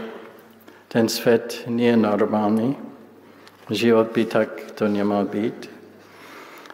ten 0.93 1.09
svet 1.09 1.65
nie 1.65 1.89
je 1.89 1.97
normálny. 1.97 2.77
Život 3.73 4.13
by 4.13 4.23
tak 4.29 4.77
to 4.77 4.85
nemal 4.85 5.25
byť. 5.25 5.78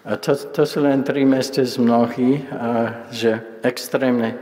A 0.05 0.21
to, 0.21 0.37
to 0.37 0.69
sú 0.69 0.85
len 0.85 1.01
tri 1.01 1.25
mesta 1.25 1.65
z 1.65 1.81
mnohých, 1.81 2.45
a 2.53 2.69
že 3.09 3.41
extrémne 3.65 4.37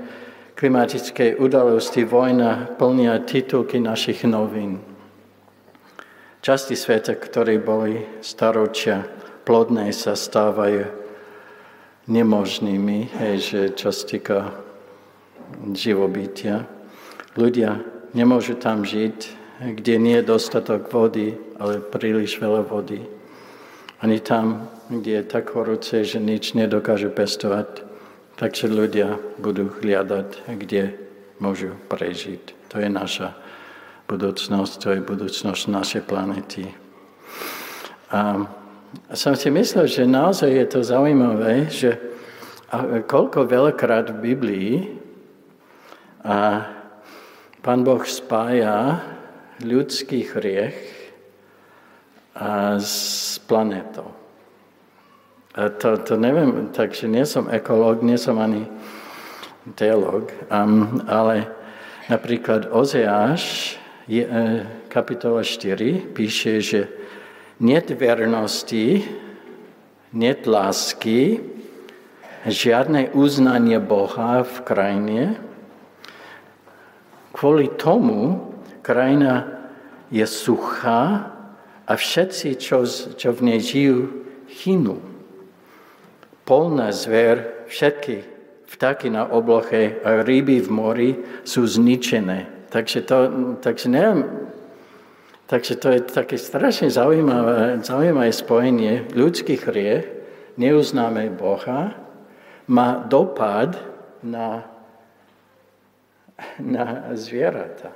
klimatické 0.59 1.39
udalosti, 1.39 2.03
vojna 2.03 2.75
plnia 2.75 3.23
titulky 3.23 3.79
našich 3.79 4.27
novín. 4.27 4.83
Časti 6.43 6.75
sveta, 6.75 7.15
ktoré 7.15 7.63
boli 7.63 8.03
staročia 8.19 9.07
plodné, 9.47 9.95
sa 9.95 10.19
stávajú 10.19 10.83
nemožnými, 12.11 13.15
hej, 13.23 13.35
že 13.39 13.61
čo 13.71 13.95
sa 13.95 14.03
týka 14.03 14.37
živobytia. 15.71 16.67
Ľudia 17.39 17.79
nemôžu 18.11 18.59
tam 18.59 18.83
žiť, 18.83 19.17
kde 19.79 19.95
nie 19.95 20.19
je 20.19 20.27
dostatok 20.27 20.91
vody, 20.91 21.39
ale 21.55 21.79
príliš 21.79 22.35
veľa 22.35 22.67
vody. 22.67 23.22
Ani 24.03 24.19
tam, 24.19 24.67
kde 24.91 25.23
je 25.23 25.23
tak 25.23 25.55
horúce, 25.55 26.03
že 26.03 26.19
nič 26.19 26.59
nedokážu 26.59 27.07
pestovať, 27.07 27.87
takže 28.35 28.67
ľudia 28.67 29.15
budú 29.39 29.71
hľadať, 29.79 30.43
kde 30.59 30.91
môžu 31.39 31.71
prežiť. 31.87 32.67
To 32.75 32.83
je 32.83 32.91
naša 32.91 33.31
budúcnosť, 34.11 34.73
to 34.83 34.87
je 34.91 35.07
budúcnosť 35.07 35.71
našej 35.71 36.03
planety. 36.03 36.67
A 38.11 38.43
som 39.15 39.39
si 39.39 39.47
myslel, 39.47 39.87
že 39.87 40.03
naozaj 40.03 40.51
je 40.51 40.65
to 40.67 40.79
zaujímavé, 40.83 41.71
že 41.71 41.95
koľko 43.07 43.47
veľakrát 43.47 44.11
v 44.11 44.35
Biblii 44.35 44.99
a 46.27 46.67
Pán 47.63 47.87
Boh 47.87 48.03
spája 48.03 48.99
ľudský 49.63 50.27
hriech 50.27 50.92
s 52.81 53.37
planetou. 53.45 54.09
To, 55.53 55.89
to 56.01 56.17
neviem, 56.17 56.73
takže 56.73 57.05
nie 57.05 57.29
som 57.29 57.45
ekológ, 57.45 58.01
nie 58.01 58.17
som 58.17 58.41
ani 58.41 58.65
teológ, 59.77 60.33
um, 60.49 61.05
ale 61.05 61.45
napríklad 62.09 62.73
Ozeáš, 62.73 63.77
je, 64.09 64.25
kapitola 64.89 65.45
4, 65.45 66.11
píše, 66.11 66.57
že 66.57 66.81
Niet 67.63 67.89
vernosti, 67.89 69.05
niet 70.11 70.45
lásky, 70.45 71.39
žiadne 72.43 73.13
uznanie 73.13 73.79
Boha 73.79 74.43
v 74.43 74.55
krajine. 74.67 75.23
Kvôli 77.31 77.71
tomu 77.77 78.51
krajina 78.81 79.47
je 80.11 80.25
suchá 80.27 81.32
a 81.83 81.93
všetci, 81.95 82.55
čo, 82.59 82.87
čo 82.87 83.29
v 83.35 83.41
nej 83.43 83.59
žijú, 83.59 84.25
chynú. 84.47 84.99
Polná 86.43 86.91
zver, 86.91 87.67
všetky 87.67 88.23
vtáky 88.67 89.07
na 89.13 89.29
obloche 89.29 90.01
a 90.03 90.23
ryby 90.25 90.59
v 90.63 90.69
mori 90.71 91.11
sú 91.45 91.63
zničené. 91.63 92.67
Takže, 92.73 92.99
to, 93.05 93.17
takže 93.61 93.87
neviem, 93.87 94.21
Takže 95.43 95.75
to 95.75 95.87
je 95.91 96.01
také 96.01 96.39
strašne 96.39 96.89
zaujímavé, 96.89 97.77
zaujímavé 97.85 98.31
spojenie. 98.33 99.05
Ľudský 99.13 99.59
hriech, 99.59 100.07
neuznáme 100.57 101.29
Boha, 101.29 101.93
má 102.65 102.89
dopad 103.05 103.77
na, 104.23 104.65
na 106.57 107.11
zvieratá. 107.13 107.93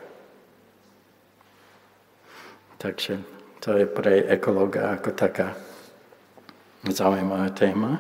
Takže 2.78 3.37
to 3.60 3.78
je 3.78 3.86
pre 3.90 4.26
ekologa 4.30 4.98
ako 4.98 5.10
taká 5.18 5.58
zaujímavá 6.86 7.50
téma. 7.52 8.00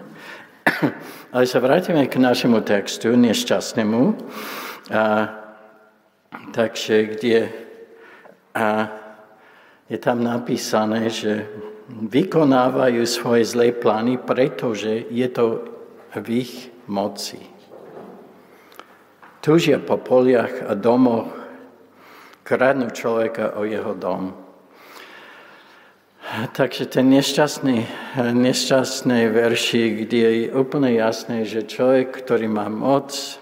Ale 1.34 1.46
sa 1.50 1.60
vrátime 1.60 2.08
k 2.08 2.22
našemu 2.22 2.62
textu, 2.62 3.15
nešťastnému. 3.15 4.02
A, 4.93 5.04
takže 6.54 7.17
kde 7.17 7.39
a, 8.56 8.67
je 9.89 9.98
tam 9.98 10.24
napísané, 10.24 11.10
že 11.10 11.48
vykonávajú 11.88 13.04
svoje 13.08 13.48
zlé 13.48 13.72
plány, 13.72 14.20
pretože 14.20 15.08
je 15.08 15.28
to 15.32 15.63
v 16.15 16.43
ich 16.43 16.54
moci. 16.88 17.39
Túžia 19.39 19.80
po 19.80 19.96
poliach 19.96 20.52
a 20.67 20.76
domoch, 20.76 21.32
kradnú 22.43 22.91
človeka 22.91 23.56
o 23.56 23.63
jeho 23.63 23.96
dom. 23.96 24.46
Takže 26.28 26.92
ten 26.92 27.08
nešťastný, 27.08 27.88
nešťastné 28.20 29.32
verši, 29.32 30.04
kde 30.04 30.20
je 30.20 30.46
úplne 30.52 30.92
jasné, 30.92 31.48
že 31.48 31.63
človek, 31.63 32.20
ktorý 32.20 32.52
má 32.52 32.68
moc, 32.68 33.40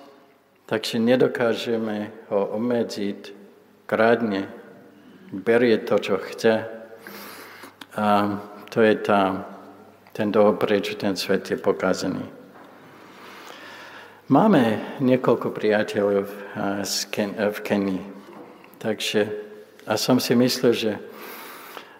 takže 0.69 1.01
nedokážeme 1.01 2.13
ho 2.29 2.45
obmedziť, 2.53 3.33
kradne, 3.89 4.45
berie 5.33 5.81
to, 5.81 5.97
čo 5.97 6.21
chce. 6.21 6.69
A 7.97 8.05
to 8.69 8.85
je 8.85 8.93
tá, 9.01 9.49
ten 10.13 10.29
dôvod, 10.29 10.61
prečo 10.61 10.93
ten 10.93 11.17
svet 11.17 11.49
je 11.49 11.57
pokazený. 11.57 12.21
Máme 14.29 14.93
niekoľko 15.01 15.49
priateľov 15.49 16.25
v 17.49 17.59
Kenii. 17.65 18.03
Takže 18.77 19.21
a 19.85 19.97
som 19.97 20.17
si 20.17 20.33
myslel, 20.33 20.73
že 20.73 20.91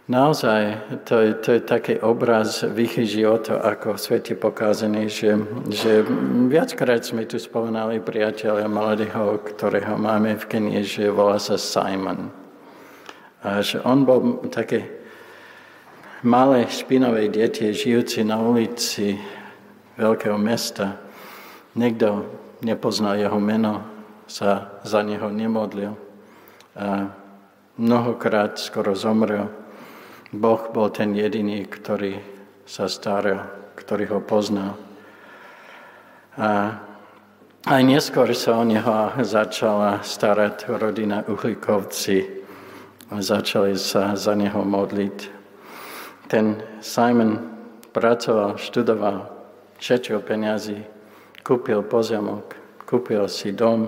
naozaj 0.06 0.62
to 1.06 1.16
je, 1.22 1.32
to 1.34 1.50
je 1.58 1.62
taký 1.62 1.94
obraz 2.02 2.62
v 2.62 2.86
ich 2.86 2.96
života, 3.10 3.62
ako 3.62 3.98
svet 3.98 4.30
je 4.30 4.38
pokazený, 4.38 5.10
že, 5.10 5.38
že 5.70 6.06
viackrát 6.50 7.02
sme 7.02 7.26
tu 7.26 7.42
spomenali 7.42 8.02
priateľa 8.02 8.70
mladého, 8.70 9.42
ktorého 9.42 9.98
máme 9.98 10.38
v 10.38 10.46
Kenii, 10.46 10.82
že 10.86 11.14
volá 11.14 11.42
sa 11.42 11.58
Simon. 11.58 12.30
A 13.46 13.62
že 13.62 13.78
on 13.86 14.06
bol 14.06 14.42
také 14.50 14.90
malé 16.26 16.66
špinavé 16.66 17.30
dietie, 17.30 17.70
žijúci 17.70 18.26
na 18.26 18.42
ulici 18.42 19.22
veľkého 20.02 20.38
mesta. 20.42 20.98
Niekto 21.78 22.26
nepoznal 22.66 23.22
jeho 23.22 23.38
meno, 23.38 23.86
sa 24.26 24.82
za 24.82 25.06
neho 25.06 25.30
nemodlil. 25.30 25.94
A 26.74 27.14
mnohokrát 27.78 28.58
skoro 28.58 28.98
zomrel. 28.98 29.65
Boh 30.36 30.68
bol 30.76 30.92
ten 30.92 31.16
jediný, 31.16 31.64
ktorý 31.64 32.20
sa 32.68 32.92
staral, 32.92 33.72
ktorý 33.80 34.12
ho 34.12 34.20
poznal. 34.20 34.76
A 36.36 36.76
aj 37.66 37.82
neskôr 37.82 38.28
sa 38.36 38.60
o 38.60 38.64
neho 38.68 39.16
začala 39.24 40.04
starať 40.04 40.68
rodina 40.76 41.24
Uhlíkovci. 41.24 42.44
Začali 43.16 43.80
sa 43.80 44.18
za 44.20 44.36
neho 44.36 44.60
modliť. 44.66 45.18
Ten 46.28 46.60
Simon 46.84 47.38
pracoval, 47.96 48.60
študoval, 48.60 49.30
šetril 49.80 50.20
peniazy, 50.20 50.84
kúpil 51.46 51.86
pozemok, 51.86 52.58
kúpil 52.84 53.30
si 53.32 53.56
dom 53.56 53.88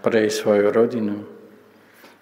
pre 0.00 0.20
svoju 0.30 0.72
rodinu. 0.72 1.26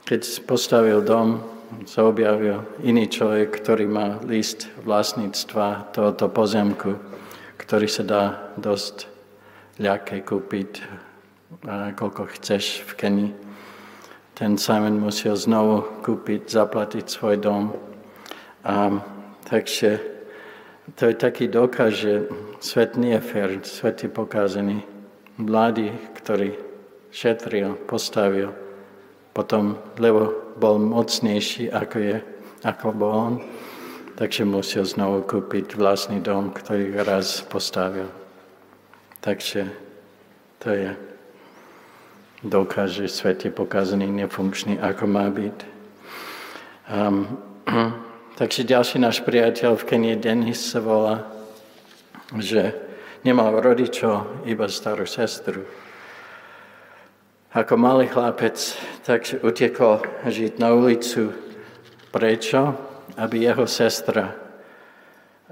Keď 0.02 0.48
postavil 0.48 1.04
dom, 1.06 1.51
sa 1.88 2.06
objavil 2.06 2.62
iný 2.84 3.08
človek, 3.08 3.50
ktorý 3.50 3.88
má 3.88 4.20
list 4.24 4.70
vlastníctva 4.86 5.92
tohoto 5.92 6.28
pozemku, 6.28 6.96
ktorý 7.58 7.88
sa 7.88 8.04
dá 8.06 8.22
dosť 8.60 9.08
ľahké 9.80 10.22
kúpiť, 10.22 10.70
koľko 11.96 12.28
chceš 12.38 12.86
v 12.86 12.92
Kenii. 12.96 13.32
Ten 14.32 14.56
Simon 14.56 14.96
musel 14.96 15.36
znovu 15.36 15.84
kúpiť, 16.00 16.48
zaplatiť 16.48 17.04
svoj 17.04 17.36
dom. 17.36 17.76
A, 18.64 18.88
takže 19.44 20.00
to 20.96 21.12
je 21.12 21.14
taký 21.14 21.46
dokaz, 21.52 22.00
že 22.00 22.26
svet 22.58 22.96
nie 22.96 23.14
je 23.16 23.22
fér, 23.22 23.50
svet 23.62 24.02
je 24.02 24.10
pokazený. 24.10 24.82
Mladý, 25.36 25.92
ktorý 26.16 26.56
šetril, 27.12 27.76
postavil, 27.84 28.61
potom, 29.32 29.80
lebo 29.96 30.52
bol 30.60 30.76
mocnejší, 30.76 31.72
ako 31.72 31.96
je, 31.98 32.16
ako 32.62 32.84
bol 32.92 33.12
on, 33.12 33.34
takže 34.16 34.44
musel 34.44 34.84
znovu 34.84 35.24
kúpiť 35.24 35.74
vlastný 35.74 36.20
dom, 36.20 36.52
ktorý 36.52 37.00
raz 37.02 37.40
postavil. 37.48 38.12
Takže 39.24 39.72
to 40.60 40.68
je 40.70 40.90
dokaz, 42.44 42.98
že 42.98 43.08
svet 43.08 43.46
je 43.46 43.50
pokazaný, 43.50 44.10
nefunkčný, 44.10 44.78
ako 44.78 45.04
má 45.06 45.30
byť. 45.30 45.56
Um, 46.90 47.38
takže 48.38 48.68
ďalší 48.68 48.98
náš 48.98 49.22
priateľ 49.22 49.78
v 49.78 49.86
Kenii, 49.86 50.16
Denis, 50.18 50.60
sa 50.60 50.82
volá, 50.82 51.24
že 52.36 52.74
nemal 53.22 53.54
rodičov, 53.62 54.44
iba 54.46 54.66
starú 54.66 55.06
sestru. 55.06 55.64
Ako 57.52 57.76
malý 57.76 58.08
chlapec, 58.08 58.56
tak 59.04 59.28
utekol 59.44 60.00
žiť 60.24 60.56
na 60.56 60.72
ulicu. 60.72 61.36
Prečo? 62.08 62.72
Aby 63.20 63.44
jeho 63.44 63.68
sestra 63.68 64.32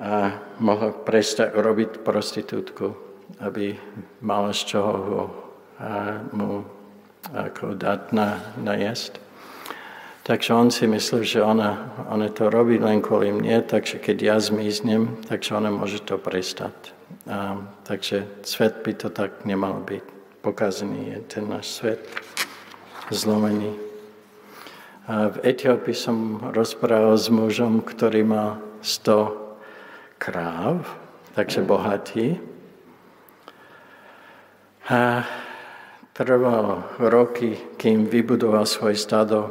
a 0.01 0.33
mohla 0.65 0.97
prestať 0.97 1.53
robiť 1.53 2.01
prostitútku, 2.01 2.97
aby 3.45 3.77
mala 4.25 4.57
z 4.57 4.61
čoho 4.65 4.93
ho, 4.97 5.23
a 5.77 6.25
mu 6.33 6.65
ako 7.37 7.77
dať 7.77 8.17
na, 8.17 8.49
na 8.57 8.81
jesť. 8.81 9.21
Takže 10.25 10.57
on 10.57 10.73
si 10.73 10.89
myslel, 10.89 11.21
že 11.21 11.45
ona, 11.45 12.01
ona 12.09 12.33
to 12.33 12.49
robí 12.49 12.81
len 12.81 13.05
kvôli 13.05 13.29
mne, 13.29 13.61
takže 13.61 14.01
keď 14.01 14.17
ja 14.25 14.37
zmiznem, 14.41 15.21
takže 15.29 15.53
ona 15.53 15.69
môže 15.69 16.01
to 16.01 16.17
prestať. 16.17 16.97
A, 17.29 17.61
takže 17.85 18.25
svet 18.41 18.81
by 18.81 18.93
to 18.97 19.13
tak 19.13 19.45
nemal 19.45 19.85
byť 19.85 20.20
pokazený 20.41 21.17
je 21.17 21.19
ten 21.29 21.45
náš 21.49 21.81
svet, 21.81 22.01
zlomený. 23.13 23.77
A 25.11 25.29
v 25.29 25.37
Etiópii 25.43 25.97
som 25.97 26.39
rozprával 26.55 27.19
s 27.19 27.29
mužom, 27.29 27.83
ktorý 27.83 28.23
má 28.25 28.63
100 28.81 29.37
kráv, 30.21 30.87
takže 31.35 31.67
bohatý. 31.67 32.39
A 34.91 35.25
trvalo 36.15 36.85
roky, 36.99 37.57
kým 37.77 38.07
vybudoval 38.07 38.67
svoje 38.67 38.97
stado 38.97 39.51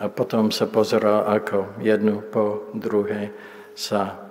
a 0.00 0.08
potom 0.08 0.48
sa 0.54 0.70
pozeral, 0.70 1.28
ako 1.28 1.80
jednu 1.82 2.24
po 2.24 2.70
druhej 2.72 3.34
sa 3.76 4.29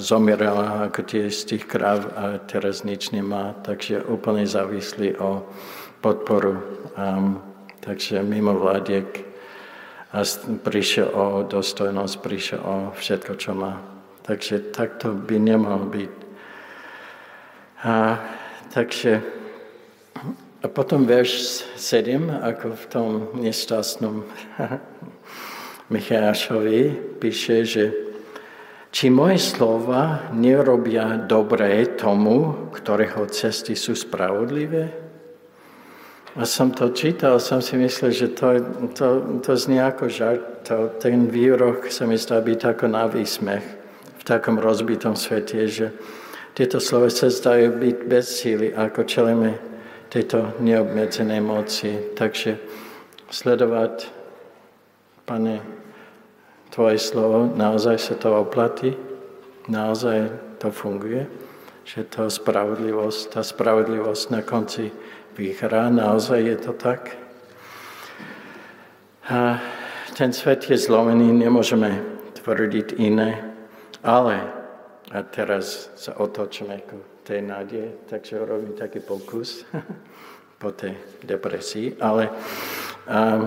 zomierala 0.00 0.88
ako 0.88 1.00
tie 1.04 1.28
z 1.28 1.40
tých 1.44 1.64
kráv 1.68 2.08
a 2.16 2.40
teraz 2.40 2.80
nič 2.80 3.12
nemá, 3.12 3.52
takže 3.60 4.00
úplne 4.08 4.48
závislí 4.48 5.20
o 5.20 5.44
podporu. 6.00 6.64
Um, 6.96 7.44
takže 7.84 8.24
mimo 8.24 8.56
vládiek 8.56 9.04
a 10.12 10.24
prišiel 10.64 11.08
o 11.12 11.24
dostojnosť, 11.44 12.14
prišiel 12.20 12.60
o 12.60 12.76
všetko, 12.92 13.32
čo 13.36 13.52
má. 13.56 13.80
Takže 14.22 14.72
takto 14.72 15.12
by 15.12 15.36
nemal 15.40 15.88
byť. 15.88 16.14
A, 17.82 18.20
takže 18.70 19.20
a 20.62 20.66
potom 20.70 21.02
verš 21.02 21.66
7, 21.74 22.30
ako 22.38 22.66
v 22.78 22.84
tom 22.86 23.08
nešťastnom 23.34 24.22
Michášovi, 25.92 26.80
píše, 27.18 27.66
že 27.66 28.11
či 28.92 29.08
moje 29.08 29.40
slova 29.40 30.28
nerobia 30.36 31.16
dobré 31.24 31.96
tomu, 31.96 32.68
ktorého 32.76 33.24
cesty 33.32 33.72
sú 33.72 33.96
spravodlivé? 33.96 34.92
A 36.36 36.48
som 36.48 36.72
to 36.72 36.92
čítal, 36.92 37.40
som 37.40 37.60
si 37.60 37.76
myslel, 37.76 38.12
že 38.12 38.28
to, 38.32 38.48
to, 38.96 39.08
to 39.44 39.52
znie 39.56 39.80
ako 39.80 40.08
žart. 40.08 40.64
To, 40.68 40.92
ten 40.96 41.28
výrok 41.28 41.92
sa 41.92 42.08
mi 42.08 42.16
zdá 42.16 42.40
byť 42.40 42.60
ako 42.72 42.84
na 42.88 43.04
výsmech 43.04 43.64
v 44.16 44.22
takom 44.24 44.56
rozbitom 44.56 45.12
svete, 45.12 45.68
že 45.68 45.92
tieto 46.52 46.80
slova 46.80 47.08
sa 47.08 47.32
zdajú 47.32 47.76
byť 47.76 47.96
bez 48.08 48.24
síly, 48.28 48.72
ako 48.72 49.08
čelíme 49.08 49.50
tejto 50.12 50.60
neobmedzenej 50.60 51.40
moci. 51.40 52.12
Takže 52.12 52.60
sledovať, 53.32 54.20
Pane, 55.24 55.81
tvoje 56.72 56.96
slovo, 56.96 57.52
naozaj 57.52 58.00
sa 58.00 58.14
to 58.16 58.32
oplatí, 58.32 58.96
naozaj 59.68 60.32
to 60.56 60.72
funguje, 60.72 61.28
že 61.84 62.08
to 62.08 62.32
spravodlivosť, 62.32 63.20
tá 63.36 63.44
spravodlivosť 63.44 64.24
na 64.32 64.40
konci 64.40 64.88
vyhrá, 65.36 65.92
naozaj 65.92 66.40
je 66.40 66.56
to 66.56 66.72
tak. 66.72 67.12
A 69.28 69.60
ten 70.16 70.32
svet 70.32 70.64
je 70.64 70.80
zlomený, 70.80 71.28
nemôžeme 71.28 72.00
tvrdiť 72.40 72.96
iné, 72.96 73.44
ale, 74.00 74.40
a 75.12 75.20
teraz 75.28 75.92
sa 75.94 76.16
otočíme 76.16 76.88
ku 76.88 77.04
tej 77.20 77.44
nádeje, 77.44 78.08
takže 78.08 78.40
robím 78.48 78.72
taký 78.72 79.04
pokus 79.04 79.68
po 80.62 80.72
tej 80.72 80.96
depresii, 81.20 82.00
ale 82.00 82.32
um, 83.04 83.44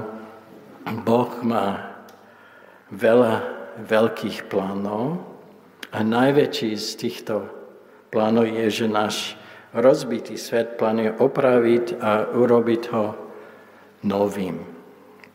Boh 1.01 1.33
má 1.41 1.94
veľa 2.93 3.33
veľkých 3.81 4.49
plánov 4.49 5.21
a 5.89 5.99
najväčší 6.03 6.71
z 6.77 6.89
týchto 6.99 7.35
plánov 8.11 8.47
je, 8.47 8.65
že 8.83 8.87
náš 8.87 9.15
rozbitý 9.75 10.39
svet 10.39 10.79
plánuje 10.79 11.19
opraviť 11.19 11.85
a 11.99 12.31
urobiť 12.31 12.83
ho 12.95 13.05
novým. 14.07 14.63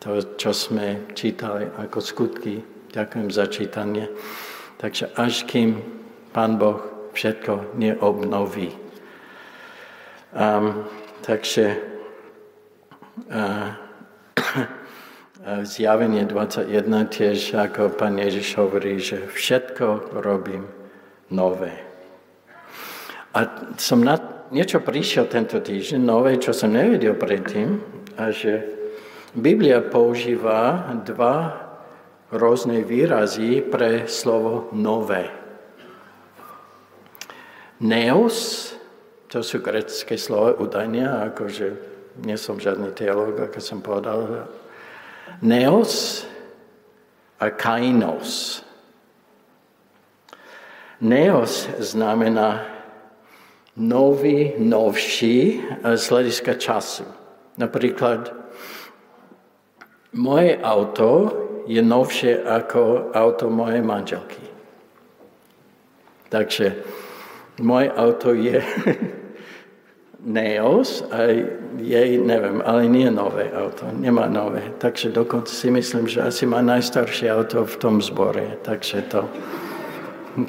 To, 0.01 0.17
čo 0.41 0.57
sme 0.57 1.13
čítali 1.13 1.69
ako 1.69 1.99
skutky, 2.01 2.65
ďakujem 2.89 3.29
za 3.29 3.45
čítanie. 3.53 4.09
Takže 4.81 5.13
až 5.13 5.45
kým 5.45 5.77
Pán 6.33 6.57
Boh 6.57 6.81
všetko 7.13 7.77
neobnoví. 7.77 8.73
Um, 10.33 10.89
takže 11.21 11.77
uh, 13.29 13.77
Zjavenie 15.41 16.29
21 16.29 16.69
tiež, 17.09 17.57
ako 17.57 17.97
pán 17.97 18.21
Ježiš 18.21 18.61
hovorí, 18.61 19.01
že 19.01 19.25
všetko 19.25 20.13
robím 20.21 20.69
nové. 21.33 21.73
A 23.33 23.49
som 23.81 24.05
na 24.05 24.21
niečo 24.53 24.85
prišiel 24.85 25.33
tento 25.33 25.57
týždeň, 25.57 25.97
nové, 25.97 26.37
čo 26.37 26.53
som 26.53 26.77
nevedel 26.77 27.17
predtým, 27.17 27.81
a 28.21 28.29
že 28.29 28.69
Biblia 29.33 29.81
používa 29.81 30.93
dva 31.09 31.57
rôzne 32.29 32.85
výrazy 32.85 33.65
pre 33.65 34.05
slovo 34.13 34.69
nové. 34.77 35.25
Neos, 37.81 38.69
to 39.33 39.41
sú 39.41 39.65
grecké 39.65 40.21
slova 40.21 40.53
údajne, 40.61 41.33
akože 41.33 41.67
nie 42.29 42.37
som 42.37 42.61
žiadny 42.61 42.93
teológ, 42.93 43.41
ako 43.41 43.57
som 43.57 43.81
povedal, 43.81 44.53
Neos 45.43 46.27
a 47.41 47.51
kainos. 47.51 48.61
Neos 51.01 51.69
znamená 51.79 52.67
nový, 53.77 54.53
novší 54.59 55.65
z 55.97 56.05
hľadiska 56.11 56.55
času. 56.61 57.09
Napríklad, 57.57 58.33
moje 60.13 60.61
auto 60.61 61.11
je 61.65 61.81
novšie 61.81 62.45
ako 62.45 63.15
auto 63.15 63.49
mojej 63.49 63.81
manželky. 63.81 64.43
Takže 66.29 66.77
moje 67.63 67.89
auto 67.93 68.35
je 68.37 68.61
Neos 70.21 71.01
a 71.09 71.33
jej, 71.81 72.21
neviem, 72.21 72.61
ale 72.61 72.85
nie 72.85 73.09
nové 73.09 73.49
auto, 73.57 73.89
nemá 73.89 74.29
nové. 74.29 74.69
Takže 74.77 75.17
dokonca 75.17 75.49
si 75.49 75.73
myslím, 75.73 76.05
že 76.05 76.21
asi 76.21 76.45
má 76.45 76.61
najstaršie 76.61 77.33
auto 77.33 77.65
v 77.65 77.77
tom 77.81 78.05
zbore. 78.05 78.61
Takže 78.61 79.09
to 79.09 79.25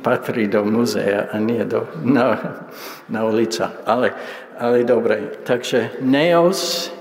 patrí 0.03 0.51
do 0.51 0.67
muzea 0.67 1.31
a 1.31 1.39
nie 1.39 1.63
do, 1.63 1.87
na, 2.03 2.35
na 3.07 3.23
ulica. 3.23 3.71
Ale, 3.87 4.11
ale 4.59 4.83
dobre, 4.83 5.39
takže 5.47 6.03
Neos 6.03 6.91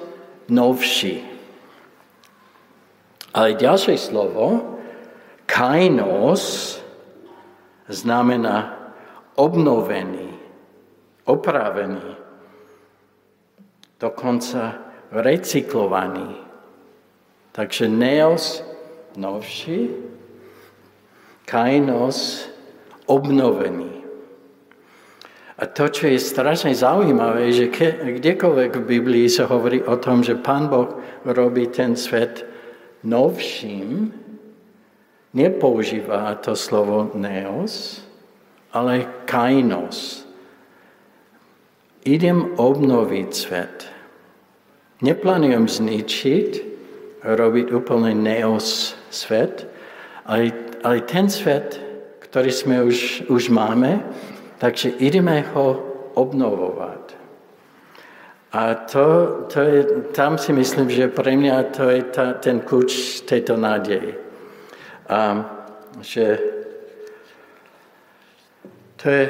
novší. 0.46 1.26
Ale 3.34 3.58
ďalšie 3.58 3.98
slovo, 3.98 4.78
kainos, 5.46 6.78
znamená 7.90 8.78
obnovený, 9.34 10.38
opravený 11.26 12.19
dokonca 14.00 14.80
recyklovaný. 15.12 16.40
Takže 17.52 17.88
neos 17.88 18.64
novší, 19.16 19.90
kainos 21.44 22.48
obnovený. 23.06 24.00
A 25.60 25.68
to, 25.68 25.92
čo 25.92 26.08
je 26.08 26.16
strašne 26.16 26.72
zaujímavé, 26.72 27.52
že 27.52 27.68
ke, 27.68 28.16
kdekoľvek 28.16 28.80
v 28.80 28.88
Biblii 28.96 29.28
sa 29.28 29.44
hovorí 29.44 29.84
o 29.84 30.00
tom, 30.00 30.24
že 30.24 30.40
Pán 30.40 30.72
Boh 30.72 30.96
robí 31.28 31.68
ten 31.68 31.92
svet 32.00 32.48
novším, 33.04 34.08
nepoužíva 35.36 36.32
to 36.40 36.56
slovo 36.56 37.12
neos, 37.12 38.00
ale 38.72 39.04
kainos. 39.28 40.24
Idem 42.08 42.56
obnoviť 42.56 43.28
svet. 43.34 43.76
Neplánujem 45.04 45.68
zničiť, 45.68 46.50
robiť 47.24 47.66
úplne 47.76 48.16
neos 48.16 48.96
svet, 49.12 49.68
ale, 50.24 50.52
ale 50.80 51.04
ten 51.04 51.28
svet, 51.28 51.76
ktorý 52.24 52.48
sme 52.48 52.76
už, 52.84 53.28
už 53.28 53.52
máme, 53.52 54.00
takže 54.56 54.96
ideme 54.96 55.44
ho 55.52 55.76
obnovovať. 56.16 57.20
A 58.50 58.74
to, 58.74 59.06
to 59.46 59.58
je, 59.60 59.80
tam 60.10 60.34
si 60.38 60.52
myslím, 60.52 60.90
že 60.90 61.12
pre 61.12 61.36
mňa 61.36 61.70
to 61.70 61.86
je 61.86 62.00
ta, 62.10 62.34
ten 62.34 62.64
kľúč 62.64 63.22
tejto 63.22 63.54
nádeje. 63.54 64.18
A, 65.06 65.44
že 66.02 66.40
to 68.98 69.06
je, 69.06 69.24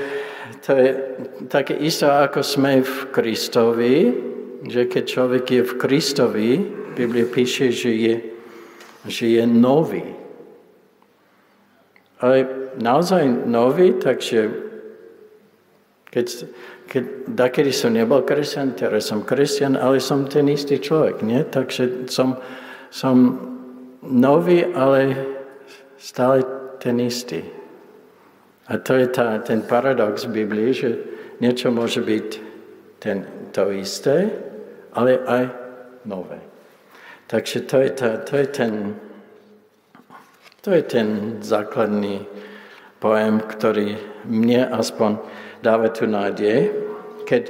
to 0.71 0.79
je 0.79 0.91
také 1.51 1.75
isto, 1.83 2.07
ako 2.07 2.47
sme 2.47 2.87
v 2.87 3.11
Kristovi, 3.11 4.15
že 4.71 4.87
keď 4.87 5.03
človek 5.03 5.45
je 5.51 5.63
v 5.67 5.73
Kristovi, 5.83 6.51
Biblia 6.95 7.27
píše, 7.27 7.75
že 7.75 7.91
je, 7.91 8.15
že 9.03 9.35
je 9.35 9.45
nový. 9.51 10.07
Ale 12.23 12.47
naozaj 12.79 13.51
nový, 13.51 13.99
takže 13.99 14.47
keď, 16.07 16.27
keď 16.87 17.03
dakedy 17.27 17.75
som 17.75 17.91
nebol 17.91 18.23
kresťan, 18.23 18.79
teraz 18.79 19.11
som 19.11 19.27
kresťan, 19.27 19.75
ale 19.75 19.99
som 19.99 20.31
ten 20.31 20.47
istý 20.47 20.79
človek, 20.79 21.27
nie? 21.27 21.43
Takže 21.51 22.07
som, 22.07 22.39
som 22.95 23.43
nový, 24.07 24.71
ale 24.71 25.19
stále 25.99 26.47
ten 26.79 27.03
istý. 27.03 27.60
A 28.71 28.79
to 28.79 28.95
je 28.95 29.11
tá, 29.11 29.43
ten 29.43 29.67
paradox 29.67 30.31
v 30.31 30.47
Biblii, 30.47 30.71
že 30.71 30.91
niečo 31.43 31.75
môže 31.75 32.01
byť 32.01 32.29
ten, 33.03 33.27
to 33.51 33.75
isté, 33.75 34.31
ale 34.95 35.19
aj 35.27 35.45
nové. 36.07 36.39
Takže 37.27 37.67
to 37.67 37.77
je, 37.83 37.91
tá, 37.91 38.11
to 38.23 38.39
je 38.39 38.47
ten 38.47 38.75
to 40.61 40.77
je 40.77 40.85
ten 40.85 41.41
základný 41.41 42.21
pojem, 43.01 43.41
ktorý 43.41 43.97
mne 44.29 44.69
aspoň 44.69 45.17
dáva 45.65 45.89
tu 45.89 46.05
nádej. 46.05 46.69
Keď 47.25 47.43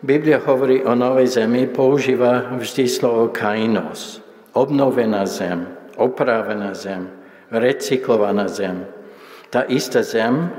Biblia 0.00 0.40
hovorí 0.40 0.80
o 0.80 0.96
novej 0.96 1.36
zemi, 1.36 1.68
používa 1.68 2.56
vždy 2.56 2.88
slovo 2.88 3.28
kainos. 3.28 4.24
Obnovená 4.56 5.28
zem, 5.28 5.68
opravená 6.00 6.72
zem, 6.72 7.12
recyklovaná 7.52 8.48
zem. 8.48 8.88
Tá 9.54 9.62
istá 9.70 10.02
zem, 10.02 10.50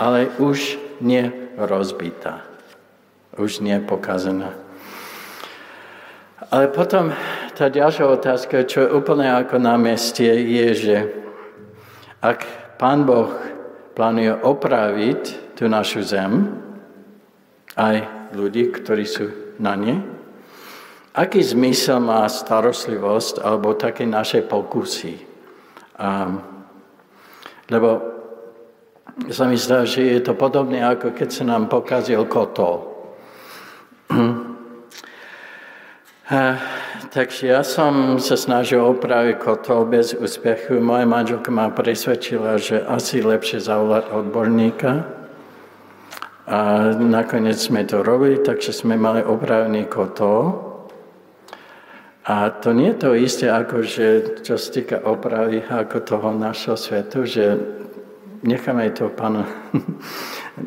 ale 0.00 0.32
už 0.40 0.80
nie 1.04 1.28
rozbitá. 1.60 2.40
Už 3.36 3.60
nie 3.60 3.76
pokazená. 3.84 4.56
Ale 6.48 6.72
potom 6.72 7.12
tá 7.52 7.68
ďalšia 7.68 8.08
otázka, 8.08 8.64
čo 8.64 8.88
je 8.88 8.94
úplne 8.96 9.28
ako 9.28 9.60
na 9.60 9.76
meste, 9.76 10.24
je, 10.24 10.68
že 10.72 10.96
ak 12.24 12.48
Pán 12.80 13.04
Boh 13.04 13.28
plánuje 13.92 14.32
opraviť 14.40 15.52
tú 15.60 15.68
našu 15.68 16.00
zem, 16.00 16.48
aj 17.76 18.08
ľudí, 18.32 18.72
ktorí 18.72 19.04
sú 19.04 19.28
na 19.60 19.76
ne, 19.76 20.00
aký 21.12 21.44
zmysel 21.44 22.00
má 22.00 22.24
starostlivosť 22.24 23.44
alebo 23.44 23.76
také 23.76 24.08
naše 24.08 24.40
pokusy? 24.40 25.20
Um, 26.00 26.40
lebo 27.68 28.13
sa 29.30 29.46
mi 29.46 29.54
zdá, 29.54 29.86
že 29.86 30.02
je 30.02 30.20
to 30.22 30.34
podobné, 30.34 30.82
ako 30.82 31.14
keď 31.14 31.28
sa 31.30 31.44
nám 31.46 31.70
pokazil 31.70 32.26
kotol. 32.26 32.90
A, 36.24 36.56
takže 37.12 37.52
ja 37.52 37.60
som 37.60 38.16
sa 38.16 38.32
snažil 38.40 38.80
opraviť 38.80 39.36
kotol 39.44 39.84
bez 39.84 40.16
úspechu. 40.16 40.80
Moja 40.80 41.04
manželka 41.04 41.52
ma 41.52 41.68
presvedčila, 41.68 42.56
že 42.56 42.80
asi 42.80 43.20
lepšie 43.20 43.60
zavolať 43.60 44.08
odborníka. 44.08 45.04
A 46.48 46.58
nakoniec 46.96 47.60
sme 47.60 47.84
to 47.84 48.00
robili, 48.00 48.40
takže 48.40 48.72
sme 48.72 48.96
mali 48.96 49.20
opravený 49.20 49.84
kotol. 49.84 50.72
A 52.24 52.48
to 52.56 52.72
nie 52.72 52.96
je 52.96 53.00
to 53.04 53.12
isté, 53.12 53.52
ako 53.52 53.84
že, 53.84 54.40
čo 54.40 54.56
sa 54.56 54.68
týka 54.72 55.04
opravy 55.04 55.60
ako 55.60 56.00
toho 56.00 56.32
našho 56.32 56.72
svetu, 56.72 57.28
že 57.28 57.52
necháme 58.44 58.90
to 58.92 59.08
pána 59.08 59.48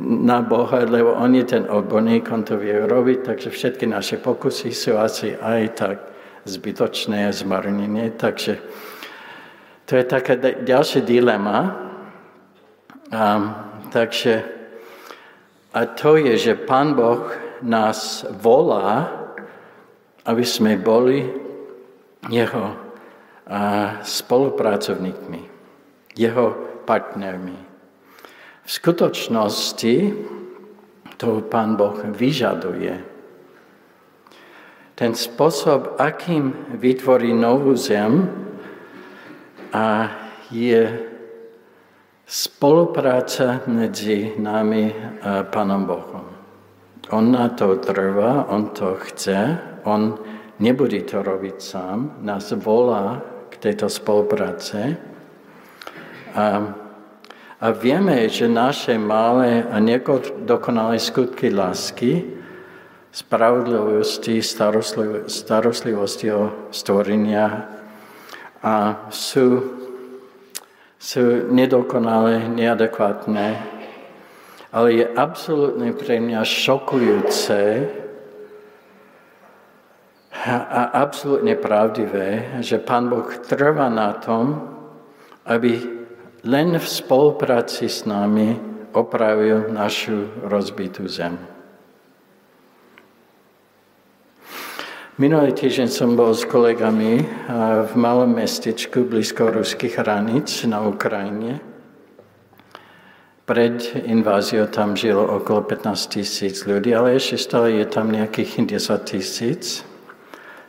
na 0.01 0.41
Boha, 0.41 0.84
lebo 0.84 1.13
on 1.13 1.36
je 1.38 1.45
ten 1.45 1.63
odborník, 1.69 2.28
on 2.34 2.43
to 2.43 2.57
vie 2.57 2.73
robiť, 2.73 3.23
takže 3.23 3.49
všetky 3.53 3.86
naše 3.88 4.17
pokusy 4.17 4.73
sú 4.73 4.97
asi 4.97 5.38
aj 5.38 5.61
tak 5.78 5.97
zbytočné 6.43 7.30
a 7.30 7.32
zmarnené. 7.32 8.17
Takže 8.17 8.57
to 9.86 9.95
je 9.95 10.03
taká 10.03 10.36
ďalšia 10.65 11.05
dilema. 11.05 11.88
A, 13.07 13.23
takže, 13.88 14.43
a 15.71 15.80
to 15.88 16.19
je, 16.19 16.36
že 16.36 16.59
Pán 16.59 16.91
Boh 16.91 17.32
nás 17.63 18.28
volá, 18.43 19.07
aby 20.28 20.43
sme 20.43 20.75
boli 20.75 21.23
jeho 22.28 22.75
a, 23.47 24.03
spolupracovníkmi, 24.03 25.41
jeho 26.19 26.67
partnermi. 26.88 27.59
V 28.63 28.69
skutočnosti 28.71 29.95
to 31.19 31.43
pán 31.51 31.75
Boh 31.75 31.99
vyžaduje. 32.15 32.95
Ten 34.97 35.11
spôsob, 35.13 35.99
akým 35.99 36.73
vytvorí 36.79 37.35
novú 37.35 37.75
zem, 37.75 38.25
a 39.75 40.09
je 40.49 40.83
spolupráca 42.27 43.63
medzi 43.67 44.35
nami 44.39 44.91
a 45.21 45.43
Pánom 45.47 45.83
Bohom. 45.85 46.25
On 47.11 47.23
na 47.23 47.51
to 47.55 47.79
trvá, 47.79 48.47
on 48.51 48.75
to 48.75 48.99
chce, 48.99 49.59
on 49.88 50.19
nebude 50.59 51.07
to 51.07 51.23
robiť 51.23 51.55
sám, 51.61 52.19
nás 52.19 52.51
volá 52.59 53.23
k 53.47 53.55
tejto 53.69 53.88
spolupráce. 53.88 54.99
A 56.38 56.45
a 57.57 57.73
vieme, 57.73 58.29
že 58.29 58.45
naše 58.45 59.01
malé 59.01 59.65
a 59.65 59.81
nedokonalé 59.81 61.01
skutky 61.01 61.49
lásky, 61.49 62.38
spravodlivosti, 63.09 64.45
starostlivosti 65.25 66.27
o 66.29 66.69
stvorenia 66.69 67.65
a 68.61 69.09
sú, 69.09 69.73
sú 71.01 71.49
nedokonalé, 71.49 72.45
neadekvátne, 72.45 73.57
ale 74.69 74.88
je 74.93 75.05
absolútne 75.17 75.97
pre 75.97 76.21
mňa 76.21 76.45
šokujúce 76.45 77.89
a 80.45 80.93
absolútne 81.01 81.57
pravdivé, 81.57 82.61
že 82.61 82.77
Pán 82.77 83.09
Boh 83.09 83.25
trvá 83.49 83.89
na 83.89 84.13
tom, 84.13 84.61
aby 85.41 85.96
len 86.47 86.79
v 86.79 86.87
spolupráci 86.87 87.91
s 87.91 88.07
nami 88.07 88.55
opravil 88.95 89.67
našu 89.67 90.31
rozbitú 90.47 91.03
zem. 91.11 91.35
Minulý 95.19 95.51
týždeň 95.51 95.89
som 95.91 96.15
bol 96.15 96.31
s 96.31 96.47
kolegami 96.47 97.25
v 97.83 97.93
malom 97.99 98.31
mestečku 98.31 99.03
blízko 99.03 99.51
ruských 99.51 99.99
hraníc 99.99 100.63
na 100.63 100.87
Ukrajine. 100.87 101.59
Pred 103.43 104.07
inváziou 104.07 104.71
tam 104.71 104.95
žilo 104.95 105.27
okolo 105.27 105.67
15 105.67 106.15
tisíc 106.15 106.63
ľudí, 106.63 106.95
ale 106.95 107.19
ešte 107.19 107.43
stále 107.43 107.81
je 107.81 107.85
tam 107.91 108.07
nejakých 108.13 108.77
10 108.77 109.09
tisíc. 109.09 109.83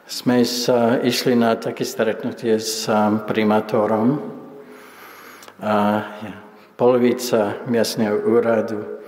Sme 0.08 0.42
sa 0.42 0.96
išli 0.98 1.36
na 1.36 1.54
také 1.54 1.84
stretnutie 1.84 2.56
s 2.56 2.88
primátorom 3.28 4.37
a 5.58 6.06
polovica 6.78 7.58
miestneho 7.66 8.14
úradu 8.14 8.98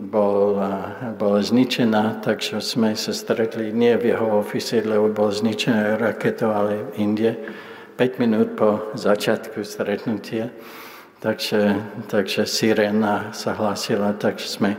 bol, 0.00 0.60
bola 1.16 1.40
zničená, 1.40 2.20
takže 2.20 2.60
sme 2.60 2.92
sa 2.96 3.16
stretli 3.16 3.72
nie 3.72 3.96
v 3.96 4.12
jeho 4.12 4.44
ofise, 4.44 4.84
lebo 4.84 5.08
bol 5.08 5.32
zničená 5.32 5.96
raketou, 5.96 6.52
ale 6.52 6.92
inde, 7.00 7.36
5 7.96 8.20
minút 8.20 8.56
po 8.56 8.92
začiatku 8.96 9.64
stretnutia. 9.64 10.52
Takže, 11.20 11.76
takže 12.08 12.48
sirena 12.48 13.28
sa 13.36 13.52
hlásila, 13.52 14.16
takže 14.16 14.48
sme 14.48 14.72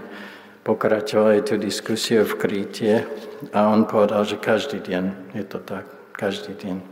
pokračovali 0.65 1.45
tú 1.45 1.57
diskusiu 1.57 2.25
v 2.25 2.34
Krítie 2.38 3.05
a 3.53 3.69
on 3.69 3.86
povedal, 3.86 4.25
že 4.25 4.41
každý 4.41 4.82
deň 4.82 5.38
je 5.38 5.45
to 5.45 5.61
tak, 5.61 5.86
každý 6.17 6.57
deň. 6.57 6.90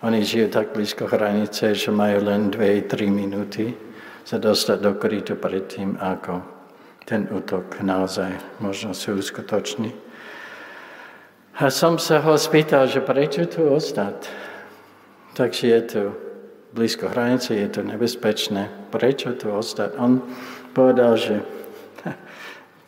Oni 0.00 0.24
žijú 0.24 0.48
tak 0.48 0.72
blízko 0.72 1.04
hranice, 1.12 1.76
že 1.76 1.92
majú 1.92 2.24
len 2.24 2.48
2-3 2.48 3.12
minúty 3.12 3.76
sa 4.24 4.40
dostať 4.40 4.78
do 4.80 4.96
Krítu 4.96 5.36
predtým, 5.36 6.00
ako 6.00 6.40
ten 7.04 7.28
útok 7.28 7.84
naozaj 7.84 8.32
možno 8.64 8.96
si 8.96 9.12
uskutoční. 9.12 9.92
A 11.60 11.68
som 11.68 12.00
sa 12.00 12.24
ho 12.24 12.32
spýtal, 12.40 12.88
že 12.88 13.04
prečo 13.04 13.44
tu 13.44 13.68
ostať? 13.68 14.24
Takže 15.36 15.64
je 15.68 15.80
tu 15.84 16.02
blízko 16.72 17.12
hranice, 17.12 17.52
je 17.52 17.68
to 17.68 17.84
nebezpečné. 17.84 18.88
Prečo 18.88 19.36
tu 19.36 19.52
ostať? 19.52 20.00
On 20.00 20.24
povedal, 20.72 21.20
že... 21.20 21.44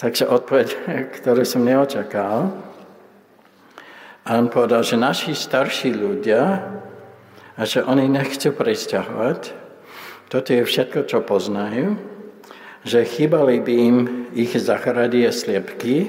Takže 0.00 0.32
odpoveď, 0.32 0.68
ktorú 1.20 1.44
som 1.44 1.60
neočakal. 1.60 2.56
A 4.22 4.28
on 4.38 4.48
povedal, 4.48 4.80
že 4.80 4.96
naši 4.96 5.36
starší 5.36 5.92
ľudia, 5.92 6.62
a 7.56 7.62
že 7.68 7.84
oni 7.84 8.08
nechcú 8.08 8.52
presťahovať, 8.56 9.40
toto 10.32 10.48
je 10.48 10.64
všetko, 10.64 11.04
čo 11.04 11.20
poznajú, 11.20 12.00
že 12.82 13.04
chýbali 13.04 13.60
by 13.60 13.74
im 13.76 13.96
ich 14.32 14.56
zachrady 14.56 15.28
a 15.28 15.32
sliepky, 15.32 16.08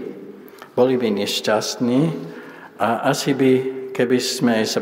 boli 0.73 0.95
by 0.97 1.11
nešťastní 1.11 2.01
a 2.79 3.11
asi 3.11 3.35
by, 3.35 3.51
keby 3.93 4.17
sme, 4.17 4.63
sa 4.65 4.81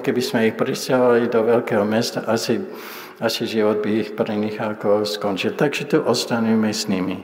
keby 0.00 0.22
sme 0.22 0.48
ich 0.48 0.56
pristahovali 0.56 1.28
do 1.28 1.42
veľkého 1.44 1.84
mesta, 1.84 2.24
asi, 2.24 2.62
asi 3.20 3.44
život 3.44 3.84
by 3.84 3.90
ich 4.06 4.10
pre 4.16 4.32
nich 4.38 4.56
ako 4.56 5.04
skončil. 5.04 5.52
Takže 5.52 5.90
tu 5.90 5.98
ostaneme 6.00 6.72
s 6.72 6.88
nimi. 6.88 7.20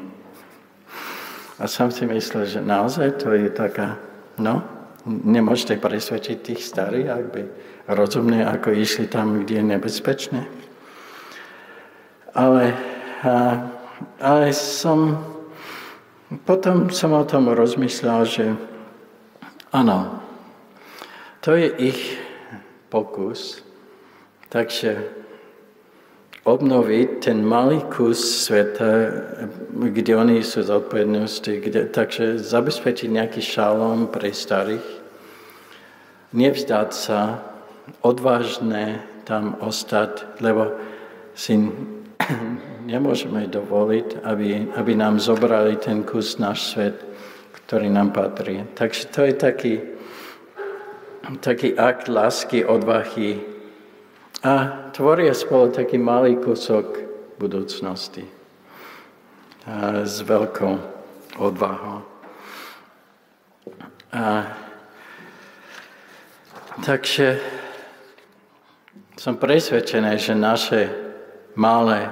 A 1.58 1.66
som 1.66 1.90
si 1.90 2.04
myslel, 2.06 2.44
že 2.46 2.60
naozaj 2.60 3.24
to 3.24 3.34
je 3.34 3.48
taká, 3.50 3.98
no, 4.36 4.62
nemôžete 5.08 5.80
presvedčiť 5.80 6.36
tých 6.44 6.60
starých, 6.62 7.08
ak 7.08 7.24
by 7.32 7.42
rozumne, 7.88 8.44
ako 8.44 8.76
išli 8.76 9.08
tam, 9.08 9.42
kde 9.42 9.54
je 9.60 9.64
nebezpečné. 9.64 10.42
Ale 12.36 12.76
a, 13.18 13.66
ale 14.22 14.54
som, 14.54 15.18
potom 16.46 16.86
som 16.94 17.10
o 17.10 17.26
tom 17.26 17.50
rozmyslel, 17.50 18.20
že 18.30 18.44
áno, 19.74 20.22
to 21.42 21.58
je 21.58 21.66
ich 21.82 22.00
pokus, 22.94 23.58
takže 24.54 25.02
obnoviť 26.46 27.08
ten 27.18 27.42
malý 27.42 27.82
kus 27.90 28.46
sveta, 28.46 29.10
kde 29.74 30.12
oni 30.14 30.38
sú 30.46 30.62
zodpovednosti, 30.62 31.52
kde, 31.58 31.90
takže 31.90 32.38
zabezpečiť 32.38 33.08
nejaký 33.10 33.42
šalom 33.42 34.06
pre 34.14 34.30
starých, 34.30 34.86
nevzdať 36.30 36.90
sa, 36.94 37.47
odvážne 38.02 39.02
tam 39.28 39.56
ostať, 39.60 40.40
lebo 40.40 40.72
si 41.36 41.60
nemôžeme 42.92 43.46
dovoliť, 43.46 44.24
aby, 44.24 44.72
aby 44.74 44.92
nám 44.96 45.20
zobrali 45.20 45.76
ten 45.76 46.02
kus 46.02 46.40
náš 46.40 46.72
svet, 46.72 46.96
ktorý 47.52 47.92
nám 47.92 48.16
patrí. 48.16 48.64
Takže 48.72 49.02
to 49.12 49.20
je 49.28 49.34
taký, 49.36 49.74
taký 51.44 51.76
akt 51.76 52.08
lásky, 52.08 52.64
odvahy 52.64 53.44
a 54.40 54.86
tvoria 54.94 55.34
spolu 55.34 55.74
taký 55.74 56.00
malý 56.00 56.40
kúsok 56.40 57.04
budúcnosti 57.36 58.24
a 59.68 60.08
s 60.08 60.24
veľkou 60.24 60.74
odvahou. 61.36 62.00
A, 64.08 64.48
takže 66.80 67.36
som 69.18 69.34
presvedčený, 69.34 70.14
že 70.14 70.34
naše 70.38 70.80
malé 71.58 72.06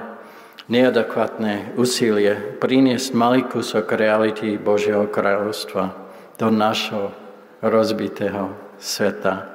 neadekvátne 0.67 1.79
úsilie 1.79 2.59
priniesť 2.59 3.15
malý 3.15 3.47
kúsok 3.47 3.87
reality 3.95 4.59
Božieho 4.59 5.07
kráľovstva 5.07 5.95
do 6.35 6.51
našho 6.51 7.15
rozbitého 7.63 8.51
sveta. 8.75 9.47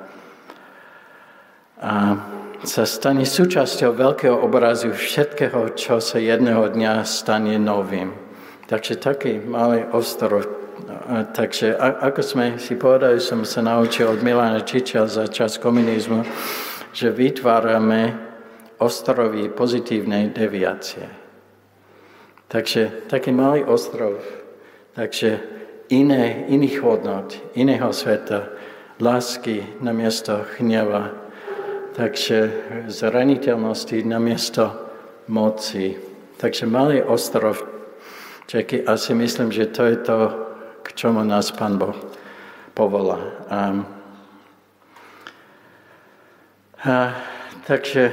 A 1.76 1.92
sa 2.64 2.88
stane 2.88 3.28
súčasťou 3.28 3.92
veľkého 4.00 4.38
obrazu 4.38 4.88
všetkého, 4.94 5.76
čo 5.76 6.00
sa 6.00 6.16
jedného 6.16 6.72
dňa 6.72 7.04
stane 7.04 7.60
novým. 7.60 8.16
Takže 8.64 8.96
taký 8.96 9.36
malý 9.44 9.84
ostrov. 9.92 10.48
Takže 11.36 11.76
ako 11.76 12.20
sme 12.24 12.46
si 12.56 12.80
povedali, 12.80 13.20
som 13.20 13.44
sa 13.44 13.60
naučil 13.60 14.08
od 14.08 14.24
Milana 14.24 14.64
Čiča 14.64 15.04
za 15.04 15.28
čas 15.28 15.60
komunizmu, 15.60 16.24
že 16.92 17.10
vytvárame 17.10 18.16
ostrovy 18.78 19.48
pozitívnej 19.48 20.30
deviácie. 20.30 21.08
Takže 22.52 23.08
taký 23.08 23.32
malý 23.32 23.64
ostrov, 23.64 24.20
takže 24.92 25.40
iné, 25.88 26.44
iných 26.52 26.76
hodnot, 26.84 27.32
iného 27.56 27.88
sveta, 27.92 28.52
lásky 29.00 29.80
na 29.80 29.96
miesto 29.96 30.44
hneva, 30.60 31.16
takže 31.96 32.52
zraniteľnosti 32.92 34.04
na 34.04 34.20
miesto 34.20 34.68
moci. 35.28 35.96
Takže 36.36 36.68
malý 36.68 37.00
ostrov, 37.04 37.60
čeky, 38.48 38.84
asi 38.84 39.16
myslím, 39.16 39.48
že 39.48 39.72
to 39.72 39.82
je 39.88 39.96
to, 39.96 40.18
k 40.82 40.88
čomu 40.92 41.24
nás 41.24 41.54
Pán 41.54 41.78
Boh 41.78 41.96
povolá. 42.74 43.20
A, 43.48 43.58
a, 46.84 47.14
takže 47.66 48.12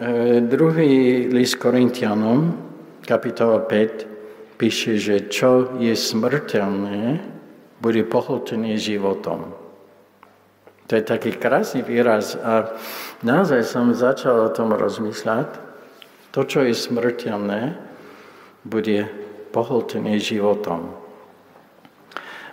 E, 0.00 0.40
druhý 0.40 1.28
list 1.28 1.60
Korintianom, 1.60 2.56
kapitola 3.04 3.60
5, 3.68 4.56
píše, 4.56 4.96
že 4.96 5.28
čo 5.28 5.76
je 5.76 5.92
smrteľné, 5.92 7.20
bude 7.84 8.00
pohltené 8.08 8.80
životom. 8.80 9.52
To 10.88 10.92
je 10.96 11.04
taký 11.04 11.36
krásny 11.36 11.84
výraz 11.84 12.32
a 12.32 12.72
naozaj 13.20 13.60
som 13.68 13.92
začal 13.92 14.48
o 14.48 14.54
tom 14.54 14.72
rozmýšľať. 14.72 15.68
To, 16.32 16.48
čo 16.48 16.64
je 16.64 16.72
smrteľné, 16.72 17.76
bude 18.64 19.04
pohltené 19.52 20.16
životom. 20.16 20.96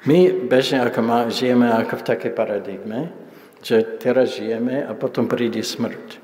My 0.04 0.36
bežne 0.52 0.84
ako 0.84 1.00
má, 1.00 1.20
žijeme 1.32 1.72
ako 1.72 2.02
v 2.02 2.08
takej 2.12 2.32
paradigme, 2.36 3.08
že 3.68 4.00
teraz 4.00 4.40
žijeme 4.40 4.80
a 4.88 4.96
potom 4.96 5.28
príde 5.28 5.60
smrť. 5.60 6.24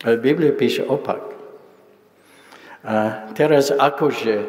Ale 0.00 0.16
Biblia 0.16 0.56
píše 0.56 0.80
opak. 0.80 1.20
A 2.88 3.28
teraz 3.36 3.68
akože 3.68 4.48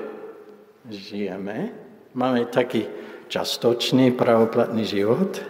žijeme, 0.88 1.76
máme 2.16 2.48
taký 2.48 2.88
častočný 3.28 4.16
pravoplatný 4.16 4.88
život, 4.88 5.44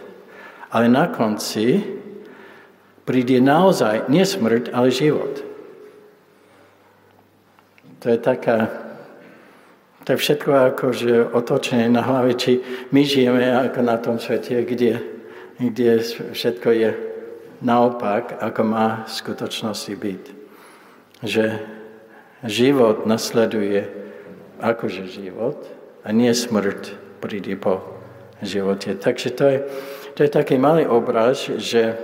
ale 0.74 0.90
na 0.90 1.06
konci 1.06 1.86
príde 3.06 3.38
naozaj 3.38 4.10
nie 4.10 4.26
smrť, 4.26 4.74
ale 4.74 4.90
život. 4.90 5.38
To 8.02 8.10
je 8.10 8.18
taká, 8.18 8.74
to 10.02 10.12
je 10.12 10.18
všetko 10.18 10.50
akože 10.74 11.12
otočené 11.30 11.86
na 11.88 12.02
hlave, 12.02 12.34
či 12.34 12.58
my 12.90 13.06
žijeme 13.06 13.54
ako 13.70 13.80
na 13.86 13.96
tom 14.02 14.18
svete, 14.18 14.60
kde, 14.66 15.13
kde 15.58 16.02
všetko 16.34 16.68
je 16.70 16.90
naopak, 17.62 18.38
ako 18.42 18.62
má 18.66 18.88
v 19.06 19.12
skutočnosti 19.12 19.94
byť. 19.94 20.22
Že, 21.24 21.46
život 22.44 23.08
nasleduje 23.08 23.88
akože 24.60 25.08
život 25.08 25.64
a 26.04 26.12
nie 26.12 26.30
smrť 26.30 26.94
príde 27.20 27.56
po 27.56 27.80
živote. 28.44 28.94
Takže 28.94 29.28
to 29.32 29.44
je, 29.48 29.58
to 30.14 30.20
je 30.24 30.30
taký 30.30 30.60
malý 30.60 30.84
obraz, 30.84 31.48
že 31.48 31.96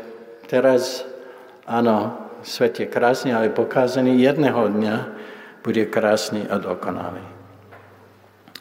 teraz, 0.49 1.05
áno, 1.69 2.17
svet 2.41 2.81
je 2.81 2.87
krásny, 2.89 3.37
ale 3.37 3.53
pokázaný 3.53 4.17
jedného 4.17 4.73
dňa 4.73 4.97
bude 5.61 5.85
krásny 5.93 6.49
a 6.49 6.57
dokonalý. 6.57 7.25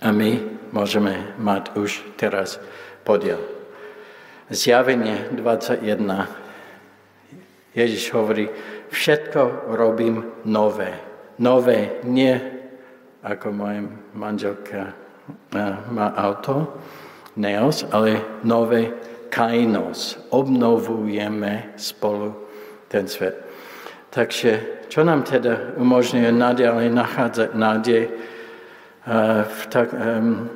A 0.04 0.12
my 0.12 0.60
môžeme 0.76 1.36
mať 1.40 1.76
už 1.80 2.04
teraz 2.20 2.60
podiel. 3.08 3.59
Zjavenie 4.50 5.30
21. 5.32 6.26
Ježiš 7.78 8.10
hovorí, 8.18 8.50
všetko 8.90 9.70
robím 9.78 10.26
nové. 10.42 10.98
Nové, 11.38 12.02
nie 12.02 12.34
ako 13.22 13.54
moja 13.54 13.86
manželka 14.18 14.98
má 15.94 16.08
auto, 16.18 16.82
neos, 17.38 17.86
ale 17.94 18.42
nové 18.42 18.90
kainos. 19.30 20.18
Obnovujeme 20.34 21.78
spolu 21.78 22.34
ten 22.90 23.06
svet. 23.06 23.38
Takže 24.10 24.82
čo 24.90 25.06
nám 25.06 25.30
teda 25.30 25.78
umožňuje 25.78 26.34
naďalej 26.34 26.90
nachádzať 26.90 27.50
nádej 27.54 28.04
v, 29.46 29.62
tak, 29.70 29.94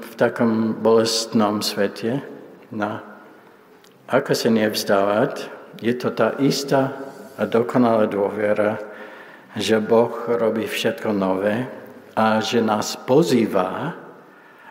v 0.02 0.14
takom 0.18 0.82
bolestnom 0.82 1.62
svete? 1.62 2.26
No, 2.74 3.13
ako 4.14 4.38
sa 4.38 4.50
nevzdávať? 4.54 5.50
Je 5.82 5.90
to 5.98 6.14
tá 6.14 6.38
istá 6.38 6.94
a 7.34 7.50
dokonalá 7.50 8.06
dôvera, 8.06 8.78
že 9.58 9.82
Boh 9.82 10.14
robí 10.30 10.70
všetko 10.70 11.10
nové 11.18 11.66
a 12.14 12.38
že 12.38 12.62
nás 12.62 12.94
pozýva, 12.94 13.98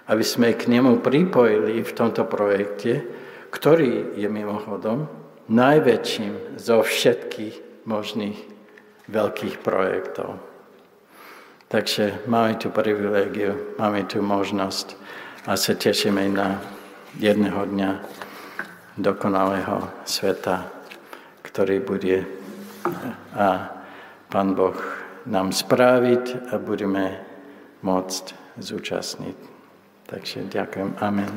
aby 0.06 0.22
sme 0.22 0.54
k 0.54 0.70
nemu 0.70 1.02
pripojili 1.02 1.82
v 1.82 1.90
tomto 1.90 2.22
projekte, 2.30 3.02
ktorý 3.50 4.14
je 4.14 4.30
mimochodom 4.30 5.10
najväčším 5.50 6.54
zo 6.62 6.86
všetkých 6.86 7.82
možných 7.82 8.38
veľkých 9.10 9.58
projektov. 9.58 10.38
Takže 11.66 12.30
máme 12.30 12.62
tu 12.62 12.70
privilegiu, 12.70 13.74
máme 13.74 14.06
tu 14.06 14.22
možnosť 14.22 14.94
a 15.50 15.58
sa 15.58 15.74
tešíme 15.74 16.30
na 16.30 16.62
jedného 17.18 17.66
dňa 17.66 17.90
dokonalého 18.96 19.88
sveta, 20.04 20.68
ktorý 21.42 21.80
bude 21.80 22.26
a 23.36 23.72
Pán 24.32 24.56
Boh 24.56 24.76
nám 25.28 25.52
spraviť 25.52 26.50
a 26.50 26.58
budeme 26.58 27.20
môcť 27.84 28.24
zúčastniť. 28.58 29.36
Takže 30.08 30.48
ďakujem. 30.48 30.98
Amen. 30.98 31.32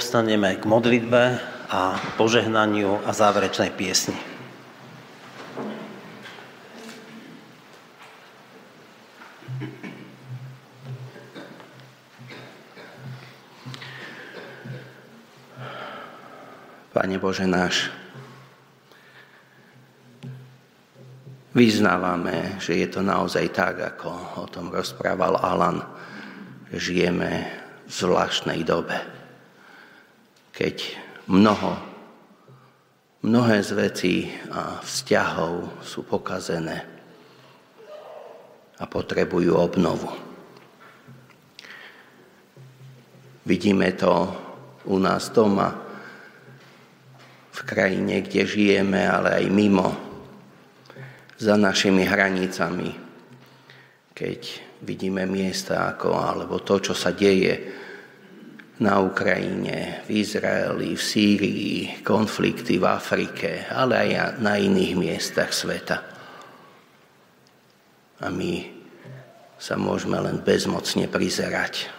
Povstaneme 0.00 0.56
k 0.56 0.64
modlitbe 0.64 1.36
a 1.68 1.92
požehnaniu 2.16 3.04
a 3.04 3.12
záverečnej 3.12 3.68
piesni. 3.76 4.16
Pane 16.96 17.16
Bože 17.20 17.44
náš, 17.44 17.92
vyznávame, 21.52 22.56
že 22.56 22.72
je 22.80 22.88
to 22.88 23.04
naozaj 23.04 23.52
tak, 23.52 23.76
ako 23.84 24.08
o 24.40 24.48
tom 24.48 24.72
rozprával 24.72 25.36
Alan, 25.36 25.84
že 26.72 26.88
žijeme 26.88 27.52
v 27.84 27.92
zvláštnej 27.92 28.64
dobe, 28.64 29.19
keď 30.60 30.76
mnoho, 31.32 31.72
mnohé 33.24 33.64
z 33.64 33.70
vecí 33.72 34.16
a 34.52 34.76
vzťahov 34.84 35.80
sú 35.80 36.04
pokazené 36.04 36.84
a 38.76 38.84
potrebujú 38.84 39.56
obnovu. 39.56 40.12
Vidíme 43.48 43.88
to 43.96 44.12
u 44.84 45.00
nás 45.00 45.32
doma, 45.32 45.72
v 47.50 47.60
krajine, 47.64 48.20
kde 48.20 48.44
žijeme, 48.44 49.00
ale 49.04 49.40
aj 49.40 49.46
mimo, 49.48 49.88
za 51.40 51.56
našimi 51.56 52.04
hranicami, 52.04 52.92
keď 54.12 54.40
vidíme 54.84 55.24
miesta 55.24 55.88
ako, 55.96 56.20
alebo 56.20 56.60
to, 56.60 56.92
čo 56.92 56.92
sa 56.92 57.16
deje 57.16 57.79
na 58.80 58.96
Ukrajine, 58.96 60.08
v 60.08 60.24
Izraeli, 60.24 60.96
v 60.96 61.02
Sýrii, 61.02 61.76
konflikty 62.00 62.80
v 62.80 62.88
Afrike, 62.88 63.68
ale 63.68 64.08
aj 64.08 64.40
na 64.40 64.56
iných 64.56 64.94
miestach 64.96 65.52
sveta. 65.52 66.00
A 68.20 68.26
my 68.32 68.80
sa 69.60 69.76
môžeme 69.76 70.16
len 70.16 70.40
bezmocne 70.40 71.04
prizerať 71.12 71.92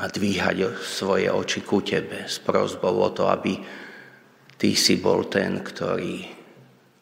a 0.00 0.08
dvíhať 0.08 0.80
svoje 0.80 1.28
oči 1.28 1.60
ku 1.64 1.80
Tebe 1.80 2.28
s 2.28 2.40
prozbou 2.40 3.00
o 3.00 3.08
to, 3.12 3.24
aby 3.28 3.56
Ty 4.60 4.76
si 4.76 5.00
bol 5.00 5.24
ten, 5.32 5.64
ktorý 5.64 6.28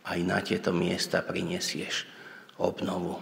aj 0.07 0.19
na 0.23 0.39
tieto 0.39 0.71
miesta 0.71 1.27
prinesieš 1.27 2.07
obnovu. 2.62 3.19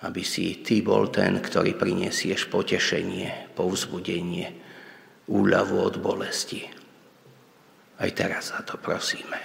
Aby 0.00 0.22
si 0.24 0.64
Ty 0.64 0.80
bol 0.80 1.12
ten, 1.12 1.40
ktorý 1.40 1.76
prinesieš 1.76 2.48
potešenie, 2.48 3.52
povzbudenie, 3.52 4.48
úľavu 5.28 5.76
od 5.76 5.96
bolesti. 6.00 6.64
Aj 8.00 8.10
teraz 8.16 8.56
za 8.56 8.64
to 8.64 8.80
prosíme. 8.80 9.36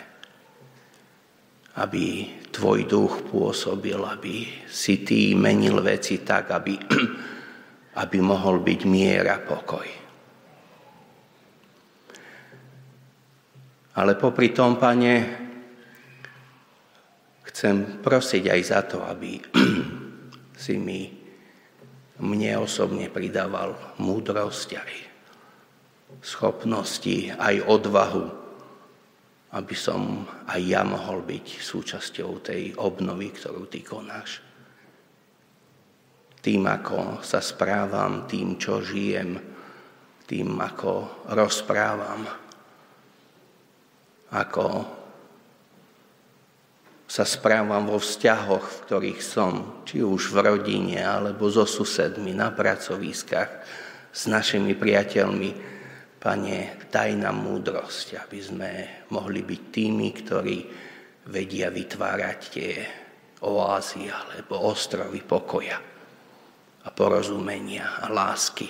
Aby 1.76 2.32
Tvoj 2.56 2.88
duch 2.88 3.28
pôsobil, 3.28 4.00
aby 4.00 4.48
si 4.64 5.04
Ty 5.04 5.36
menil 5.36 5.84
veci 5.84 6.24
tak, 6.24 6.56
aby 6.56 6.74
aby 7.96 8.18
mohol 8.20 8.60
byť 8.60 8.82
mier 8.88 9.24
a 9.32 9.40
pokoj. 9.40 9.88
Ale 13.96 14.20
popri 14.20 14.52
tom, 14.52 14.76
pane, 14.76 15.14
chcem 17.48 18.04
prosiť 18.04 18.44
aj 18.52 18.62
za 18.68 18.80
to, 18.84 19.00
aby 19.08 19.40
si 20.56 20.80
mi 20.80 21.12
mne 22.20 22.64
osobne 22.64 23.12
pridával 23.12 23.76
múdrosť 24.00 24.70
aj 24.80 24.94
schopnosti, 26.24 27.36
aj 27.36 27.56
odvahu, 27.68 28.26
aby 29.56 29.76
som 29.76 30.24
aj 30.48 30.62
ja 30.64 30.82
mohol 30.88 31.24
byť 31.24 31.46
súčasťou 31.60 32.32
tej 32.40 32.76
obnovy, 32.80 33.36
ktorú 33.36 33.68
ty 33.68 33.84
konáš. 33.84 34.40
Tým, 36.40 36.62
ako 36.66 37.26
sa 37.26 37.42
správam, 37.42 38.30
tým, 38.30 38.56
čo 38.56 38.80
žijem, 38.80 39.36
tým, 40.26 40.56
ako 40.62 41.26
rozprávam, 41.36 42.22
ako 44.34 44.66
sa 47.06 47.22
správam 47.22 47.86
vo 47.86 48.02
vzťahoch, 48.02 48.66
v 48.66 48.82
ktorých 48.90 49.22
som, 49.22 49.86
či 49.86 50.02
už 50.02 50.34
v 50.34 50.38
rodine, 50.42 51.06
alebo 51.06 51.46
so 51.54 51.70
susedmi, 51.70 52.34
na 52.34 52.50
pracoviskách, 52.50 53.52
s 54.10 54.22
našimi 54.26 54.74
priateľmi. 54.74 55.78
Pane, 56.18 56.90
daj 56.90 57.12
nám 57.22 57.46
múdrosť, 57.46 58.18
aby 58.26 58.40
sme 58.42 58.72
mohli 59.14 59.46
byť 59.46 59.62
tými, 59.70 60.08
ktorí 60.10 60.58
vedia 61.30 61.70
vytvárať 61.70 62.40
tie 62.50 62.72
oázy 63.46 64.10
alebo 64.10 64.66
ostrovy 64.66 65.22
pokoja 65.22 65.78
a 66.86 66.90
porozumenia 66.90 68.02
a 68.02 68.10
lásky. 68.10 68.66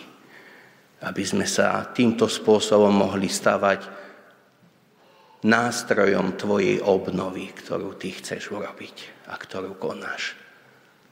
Aby 1.07 1.23
sme 1.23 1.47
sa 1.47 1.87
týmto 1.95 2.27
spôsobom 2.27 2.91
mohli 2.91 3.31
stavať 3.31 4.04
nástrojom 5.45 6.33
Tvojej 6.33 6.81
obnovy, 6.81 7.53
ktorú 7.53 7.93
Ty 8.01 8.09
chceš 8.17 8.49
urobiť 8.49 9.29
a 9.29 9.37
ktorú 9.37 9.77
konáš. 9.77 10.33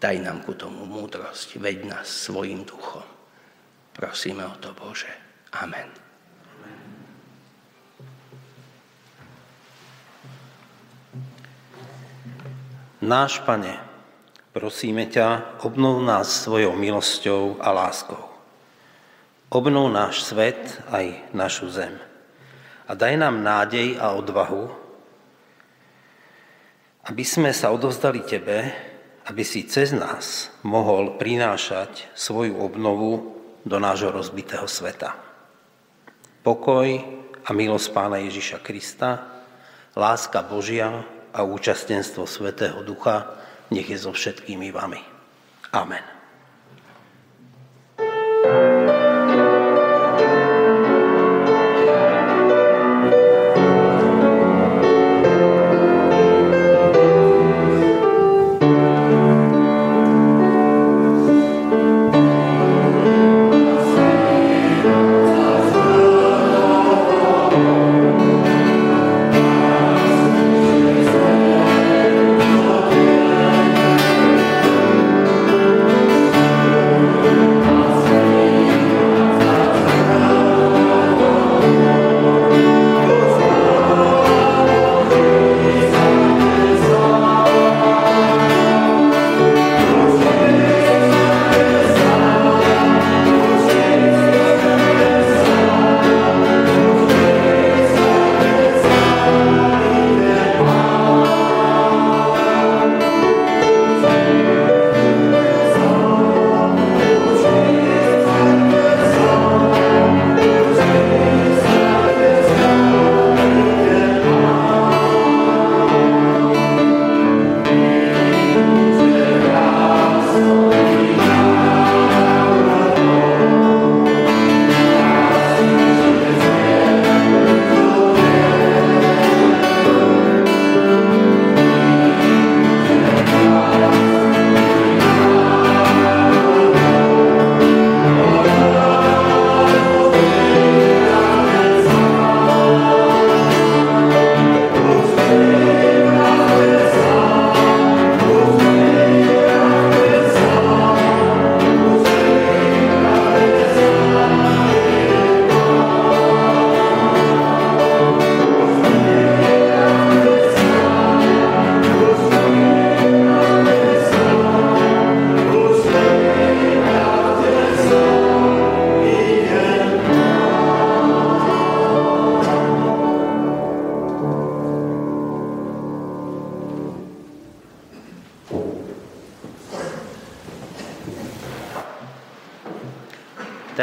Daj 0.02 0.18
nám 0.20 0.42
ku 0.42 0.58
tomu 0.58 0.90
múdrosť, 0.90 1.62
veď 1.62 1.88
nás 1.88 2.10
svojim 2.10 2.66
duchom. 2.66 3.06
Prosíme 3.94 4.44
o 4.50 4.58
to, 4.58 4.74
Bože. 4.74 5.14
Amen. 5.54 5.88
Náš 13.04 13.44
Pane, 13.46 13.94
Prosíme 14.54 15.10
ťa, 15.10 15.58
obnov 15.66 15.98
nás 16.06 16.30
svojou 16.46 16.78
milosťou 16.78 17.58
a 17.58 17.74
láskou. 17.74 18.22
Obnov 19.50 19.90
náš 19.90 20.30
svet 20.30 20.78
aj 20.94 21.34
našu 21.34 21.74
zem. 21.74 22.13
A 22.88 22.92
daj 22.96 23.16
nám 23.16 23.40
nádej 23.40 23.96
a 23.96 24.12
odvahu, 24.16 24.68
aby 27.08 27.24
sme 27.24 27.52
sa 27.52 27.72
odovzdali 27.72 28.24
Tebe, 28.24 28.72
aby 29.28 29.44
si 29.44 29.64
cez 29.68 29.96
nás 29.96 30.52
mohol 30.68 31.16
prinášať 31.16 32.12
svoju 32.12 32.60
obnovu 32.60 33.40
do 33.64 33.80
nášho 33.80 34.12
rozbitého 34.12 34.68
sveta. 34.68 35.16
Pokoj 36.44 36.88
a 37.44 37.50
milosť 37.56 37.88
Pána 37.96 38.20
Ježiša 38.20 38.60
Krista, 38.60 39.32
láska 39.96 40.44
Božia 40.44 41.08
a 41.32 41.40
účastenstvo 41.44 42.28
Svetého 42.28 42.84
Ducha 42.84 43.40
nech 43.72 43.88
je 43.88 44.00
so 44.00 44.12
všetkými 44.12 44.70
vami. 44.76 45.00
Amen. 45.72 46.23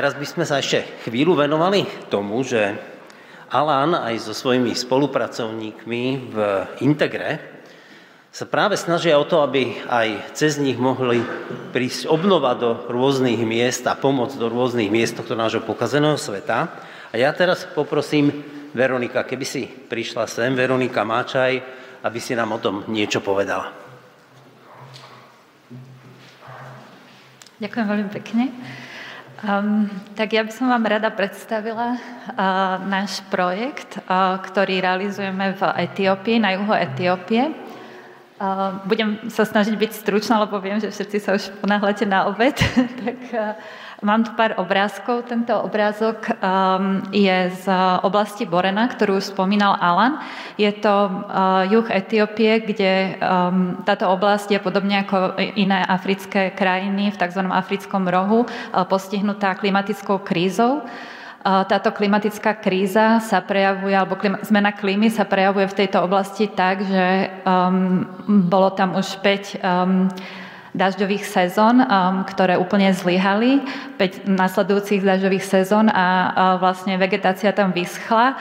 Teraz 0.01 0.16
by 0.16 0.24
sme 0.24 0.48
sa 0.48 0.64
ešte 0.64 0.80
chvíľu 1.05 1.36
venovali 1.36 1.84
tomu, 2.09 2.40
že 2.40 2.72
Alan 3.53 3.92
aj 3.92 4.16
so 4.24 4.32
svojimi 4.32 4.72
spolupracovníkmi 4.72 6.05
v 6.32 6.36
Integre 6.80 7.36
sa 8.32 8.48
práve 8.48 8.80
snažia 8.80 9.20
o 9.20 9.28
to, 9.28 9.44
aby 9.44 9.76
aj 9.84 10.32
cez 10.32 10.57
nich 10.57 10.80
mohli 10.80 11.20
prísť 11.76 12.09
obnova 12.09 12.57
do 12.57 12.88
rôznych 12.88 13.44
miest 13.44 13.84
a 13.84 13.92
pomoc 13.92 14.32
do 14.40 14.48
rôznych 14.48 14.88
miest 14.88 15.20
tohto 15.20 15.36
nášho 15.36 15.61
pokazeného 15.68 16.16
sveta. 16.16 16.80
A 17.12 17.20
ja 17.20 17.28
teraz 17.36 17.68
poprosím 17.68 18.32
Veronika, 18.72 19.20
keby 19.28 19.44
si 19.44 19.68
prišla 19.68 20.24
sem, 20.24 20.57
Veronika 20.57 21.05
Máčaj, 21.05 21.61
aby 22.01 22.18
si 22.24 22.32
nám 22.32 22.57
o 22.57 22.62
tom 22.64 22.88
niečo 22.88 23.20
povedala. 23.20 23.68
Ďakujem 27.61 27.84
veľmi 27.84 28.09
pekne. 28.16 28.48
Um, 29.41 29.88
tak 30.20 30.36
ja 30.36 30.45
by 30.45 30.53
som 30.53 30.68
vám 30.68 30.84
rada 30.84 31.09
predstavila 31.09 31.97
uh, 31.97 32.76
náš 32.84 33.24
projekt, 33.32 33.97
uh, 34.05 34.36
ktorý 34.36 34.84
realizujeme 34.84 35.57
v 35.57 35.62
Etiópii, 35.80 36.36
na 36.36 36.53
juhu 36.61 36.76
Etiópie. 36.76 37.49
Uh, 38.36 38.84
budem 38.84 39.16
sa 39.32 39.49
snažiť 39.49 39.72
byť 39.80 39.93
stručná, 39.97 40.45
lebo 40.45 40.61
viem, 40.61 40.76
že 40.76 40.93
všetci 40.93 41.18
sa 41.24 41.41
už 41.41 41.57
ponáhľate 41.64 42.05
na 42.05 42.28
obed. 42.28 42.53
tak 43.01 43.18
uh, 43.32 43.57
Mám 44.01 44.24
tu 44.24 44.32
pár 44.32 44.57
obrázkov. 44.57 45.28
Tento 45.28 45.53
obrázok 45.61 46.32
um, 46.32 47.05
je 47.12 47.53
z 47.53 47.68
oblasti 48.01 48.48
Borena, 48.48 48.88
ktorú 48.88 49.20
spomínal 49.20 49.76
Alan. 49.76 50.24
Je 50.57 50.72
to 50.72 50.88
uh, 50.88 51.68
juh 51.68 51.84
Etiópie, 51.92 52.64
kde 52.64 53.20
um, 53.20 53.76
táto 53.84 54.09
oblasť 54.09 54.57
je 54.57 54.61
podobne 54.64 55.05
ako 55.05 55.36
iné 55.53 55.84
africké 55.84 56.48
krajiny 56.48 57.12
v 57.12 57.20
tzv. 57.20 57.44
africkom 57.53 58.09
rohu 58.09 58.48
uh, 58.48 58.88
postihnutá 58.88 59.53
klimatickou 59.61 60.24
krízou. 60.24 60.80
Uh, 61.44 61.68
táto 61.68 61.92
klimatická 61.92 62.57
kríza 62.57 63.20
sa 63.20 63.44
prejavuje, 63.44 63.92
alebo 63.92 64.16
klima, 64.16 64.40
zmena 64.40 64.72
klímy 64.72 65.12
sa 65.12 65.28
prejavuje 65.28 65.68
v 65.68 65.76
tejto 65.76 66.01
oblasti 66.01 66.48
tak, 66.48 66.88
že 66.88 67.36
um, 67.44 68.09
bolo 68.48 68.72
tam 68.72 68.96
už 68.96 69.20
5 69.20 69.61
um, 69.61 70.09
dažďových 70.73 71.25
sezón, 71.27 71.83
um, 71.83 72.23
ktoré 72.23 72.55
úplne 72.55 72.95
zlyhali, 72.95 73.64
5 73.99 74.31
nasledujúcich 74.31 75.03
dažďových 75.03 75.45
sezón 75.45 75.91
a 75.91 76.57
vlastne 76.62 76.95
vegetácia 76.95 77.51
tam 77.51 77.75
vyschla. 77.75 78.39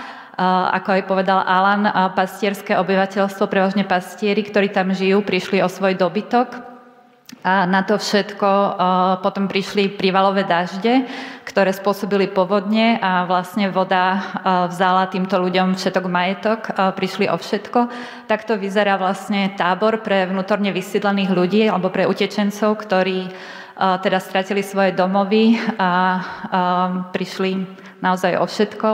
Ako 0.72 0.96
aj 0.96 1.04
povedal 1.04 1.44
Alan, 1.44 1.84
pastierské 2.16 2.80
obyvateľstvo, 2.80 3.52
prevažne 3.52 3.84
pastieri, 3.84 4.40
ktorí 4.40 4.72
tam 4.72 4.96
žijú, 4.96 5.20
prišli 5.20 5.60
o 5.60 5.68
svoj 5.68 6.00
dobytok 6.00 6.69
a 7.40 7.64
na 7.64 7.88
to 7.88 7.96
všetko 7.96 8.50
potom 9.24 9.48
prišli 9.48 9.96
prívalové 9.96 10.44
dažde, 10.44 11.08
ktoré 11.48 11.72
spôsobili 11.72 12.28
povodne 12.28 13.00
a 13.00 13.24
vlastne 13.24 13.72
voda 13.72 14.20
vzala 14.68 15.08
týmto 15.08 15.40
ľuďom 15.40 15.80
všetok 15.80 16.06
majetok, 16.12 16.60
prišli 17.00 17.32
o 17.32 17.40
všetko. 17.40 17.80
Takto 18.28 18.60
vyzerá 18.60 19.00
vlastne 19.00 19.56
tábor 19.56 20.04
pre 20.04 20.28
vnútorne 20.28 20.76
vysídlených 20.76 21.32
ľudí 21.32 21.62
alebo 21.72 21.88
pre 21.88 22.12
utečencov, 22.12 22.76
ktorí 22.76 23.32
teda 23.80 24.20
stratili 24.20 24.60
svoje 24.60 24.92
domovy 24.92 25.56
a 25.80 26.20
prišli 27.16 27.64
naozaj 28.04 28.36
o 28.36 28.44
všetko. 28.44 28.90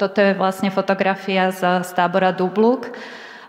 Toto 0.00 0.18
je 0.24 0.32
vlastne 0.32 0.72
fotografia 0.72 1.52
z, 1.52 1.84
z 1.84 1.90
tábora 1.92 2.32
Dubluk 2.32 2.88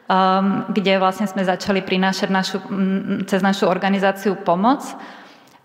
um, 0.07 0.65
kde 0.71 0.99
vlastne 0.99 1.27
sme 1.27 1.43
začali 1.45 1.81
prinášať 1.81 2.29
našu, 2.29 2.57
cez 3.27 3.39
našu 3.39 3.67
organizáciu 3.67 4.35
pomoc. 4.39 4.83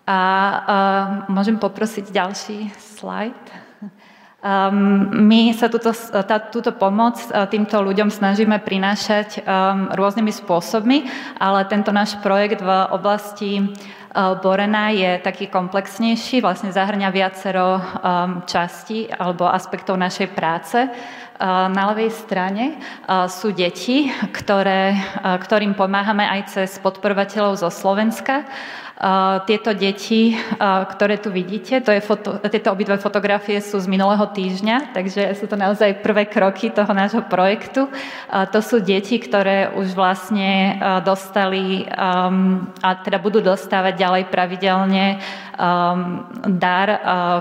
A 0.08 0.18
uh, 0.18 1.06
môžem 1.28 1.60
poprosiť 1.60 2.08
ďalší 2.08 2.72
slajd. 2.96 3.67
Um, 4.38 5.26
my 5.26 5.50
sa 5.50 5.66
túto, 5.66 5.90
tá, 5.90 6.38
túto 6.38 6.70
pomoc 6.70 7.18
týmto 7.50 7.82
ľuďom 7.82 8.06
snažíme 8.06 8.62
prinášať 8.62 9.42
um, 9.42 9.90
rôznymi 9.90 10.30
spôsobmi, 10.30 11.10
ale 11.42 11.66
tento 11.66 11.90
náš 11.90 12.14
projekt 12.22 12.62
v 12.62 12.70
oblasti 12.94 13.58
uh, 13.58 14.38
Borena 14.38 14.94
je 14.94 15.18
taký 15.26 15.50
komplexnejší, 15.50 16.38
vlastne 16.38 16.70
zahrňa 16.70 17.10
viacero 17.10 17.82
um, 17.82 17.82
častí 18.46 19.10
alebo 19.10 19.50
aspektov 19.50 19.98
našej 19.98 20.30
práce. 20.30 20.86
Na 21.38 21.94
ľavej 21.94 22.10
strane 22.10 22.82
sú 23.30 23.54
deti, 23.54 24.10
ktoré, 24.34 24.98
ktorým 25.22 25.78
pomáhame 25.78 26.26
aj 26.26 26.40
cez 26.50 26.82
podporovateľov 26.82 27.62
zo 27.62 27.70
Slovenska. 27.70 28.42
Tieto 29.46 29.70
deti, 29.78 30.34
ktoré 30.58 31.22
tu 31.22 31.30
vidíte, 31.30 31.78
to 31.86 31.94
je 31.94 32.02
foto, 32.02 32.42
tieto 32.50 32.74
obidve 32.74 32.98
fotografie 32.98 33.62
sú 33.62 33.78
z 33.78 33.86
minulého 33.86 34.26
týždňa, 34.26 34.90
takže 34.90 35.38
sú 35.38 35.46
to 35.46 35.54
naozaj 35.54 36.02
prvé 36.02 36.26
kroky 36.26 36.74
toho 36.74 36.90
nášho 36.90 37.22
projektu. 37.30 37.86
To 38.26 38.58
sú 38.58 38.82
deti, 38.82 39.22
ktoré 39.22 39.70
už 39.70 39.94
vlastne 39.94 40.82
dostali 41.06 41.86
a 41.94 42.90
teda 43.06 43.22
budú 43.22 43.38
dostávať 43.38 43.94
ďalej 44.02 44.24
pravidelne 44.34 45.22
dar, 46.46 46.88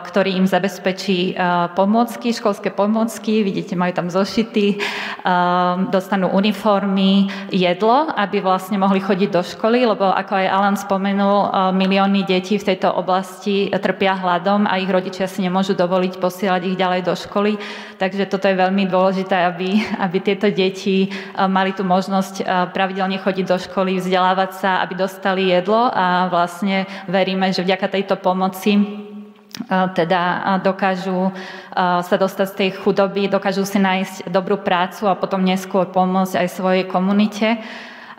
ktorý 0.02 0.42
im 0.42 0.50
zabezpečí 0.50 1.38
pomôcky, 1.78 2.34
školské 2.34 2.74
pomôcky. 2.74 3.46
Vidíte, 3.46 3.78
majú 3.78 3.94
tam 3.94 4.10
zošity, 4.10 4.82
dostanú 5.94 6.34
uniformy, 6.34 7.30
jedlo, 7.54 8.10
aby 8.18 8.42
vlastne 8.42 8.82
mohli 8.82 8.98
chodiť 8.98 9.30
do 9.30 9.46
školy, 9.46 9.86
lebo 9.86 10.10
ako 10.10 10.34
aj 10.34 10.48
Alan 10.50 10.78
spomenul, 10.78 11.72
milióny 11.78 12.26
detí 12.26 12.58
v 12.58 12.74
tejto 12.74 12.90
oblasti 12.90 13.70
trpia 13.70 14.18
hladom 14.18 14.66
a 14.66 14.82
ich 14.82 14.90
rodičia 14.90 15.30
si 15.30 15.46
nemôžu 15.46 15.78
dovoliť 15.78 16.18
posielať 16.18 16.62
ich 16.66 16.80
ďalej 16.80 17.06
do 17.06 17.14
školy. 17.14 17.62
Takže 18.02 18.30
toto 18.30 18.50
je 18.50 18.58
veľmi 18.58 18.90
dôležité, 18.90 19.46
aby, 19.46 19.82
aby 20.02 20.18
tieto 20.22 20.50
deti 20.50 21.10
mali 21.38 21.74
tú 21.74 21.86
možnosť 21.86 22.46
pravidelne 22.74 23.22
chodiť 23.22 23.46
do 23.46 23.58
školy, 23.58 23.98
vzdelávať 24.02 24.52
sa, 24.58 24.82
aby 24.82 24.94
dostali 24.98 25.50
jedlo 25.54 25.90
a 25.94 26.30
vlastne 26.30 26.90
veríme, 27.06 27.50
že 27.54 27.66
vďaka 27.66 27.90
tejto 28.08 28.24
pomoci 28.24 29.04
teda 29.68 30.22
dokážu 30.64 31.36
sa 31.76 32.16
dostať 32.16 32.48
z 32.48 32.56
tej 32.56 32.70
chudoby, 32.80 33.28
dokážu 33.28 33.68
si 33.68 33.82
nájsť 33.82 34.32
dobrú 34.32 34.64
prácu 34.64 35.12
a 35.12 35.20
potom 35.20 35.44
neskôr 35.44 35.92
pomôcť 35.92 36.40
aj 36.40 36.48
svojej 36.56 36.86
komunite. 36.88 37.60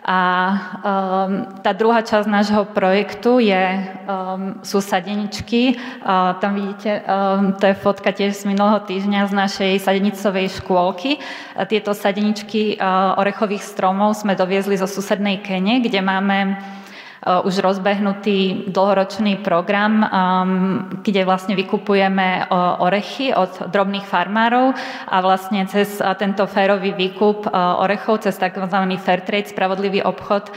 A 0.09 0.21
um, 0.49 1.43
tá 1.61 1.75
druhá 1.75 2.01
časť 2.01 2.25
nášho 2.25 2.65
projektu 2.71 3.37
je, 3.37 3.61
um, 4.09 4.57
sú 4.63 4.81
sadeničky. 4.81 5.75
Uh, 5.75 6.33
tam 6.39 6.55
vidíte, 6.55 7.03
um, 7.03 7.53
to 7.53 7.69
je 7.69 7.75
fotka 7.77 8.09
tiež 8.09 8.33
z 8.33 8.47
minulého 8.49 8.79
týždňa 8.89 9.29
z 9.29 9.33
našej 9.35 9.71
sadenicovej 9.85 10.55
škôlky. 10.55 11.21
A 11.53 11.67
tieto 11.69 11.93
sadeničky 11.93 12.79
uh, 12.79 13.21
orechových 13.21 13.61
stromov 13.61 14.17
sme 14.17 14.33
doviezli 14.39 14.79
zo 14.79 14.89
susednej 14.89 15.45
Kene, 15.45 15.83
kde 15.83 16.01
máme 16.01 16.57
už 17.19 17.59
rozbehnutý 17.59 18.71
dlhoročný 18.71 19.43
program, 19.43 20.07
kde 21.03 21.21
vlastne 21.27 21.53
vykupujeme 21.59 22.27
eh, 22.27 22.45
orechy 22.79 23.35
od 23.35 23.67
drobných 23.67 24.07
farmárov 24.07 24.71
a 25.07 25.17
vlastne 25.19 25.67
cez 25.67 25.99
eh, 25.99 26.07
tento 26.15 26.47
férový 26.47 26.95
výkup 26.95 27.51
orechov, 27.53 28.23
cez 28.23 28.35
tzv. 28.35 28.79
fair 28.99 29.21
trade, 29.23 29.51
spravodlivý 29.51 30.03
obchod, 30.03 30.51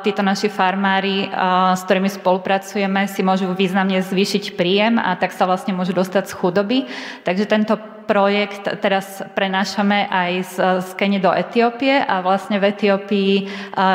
títo 0.00 0.24
naši 0.24 0.48
farmári, 0.48 1.28
s 1.76 1.80
ktorými 1.84 2.08
spolupracujeme, 2.08 3.04
si 3.04 3.20
môžu 3.20 3.52
významne 3.52 4.00
zvýšiť 4.00 4.56
príjem 4.56 4.96
a 4.96 5.12
tak 5.20 5.36
sa 5.36 5.44
vlastne 5.44 5.76
môžu 5.76 5.92
dostať 5.92 6.24
z 6.24 6.36
chudoby. 6.40 6.78
Takže 7.22 7.44
tento 7.44 7.76
projekt 8.04 8.68
teraz 8.80 9.24
prenášame 9.32 10.06
aj 10.08 10.32
z, 10.44 10.54
z 10.84 10.88
Kene 10.94 11.18
do 11.18 11.32
Etiópie 11.32 11.98
a 11.98 12.20
vlastne 12.20 12.60
v 12.60 12.70
Etiópii 12.70 13.32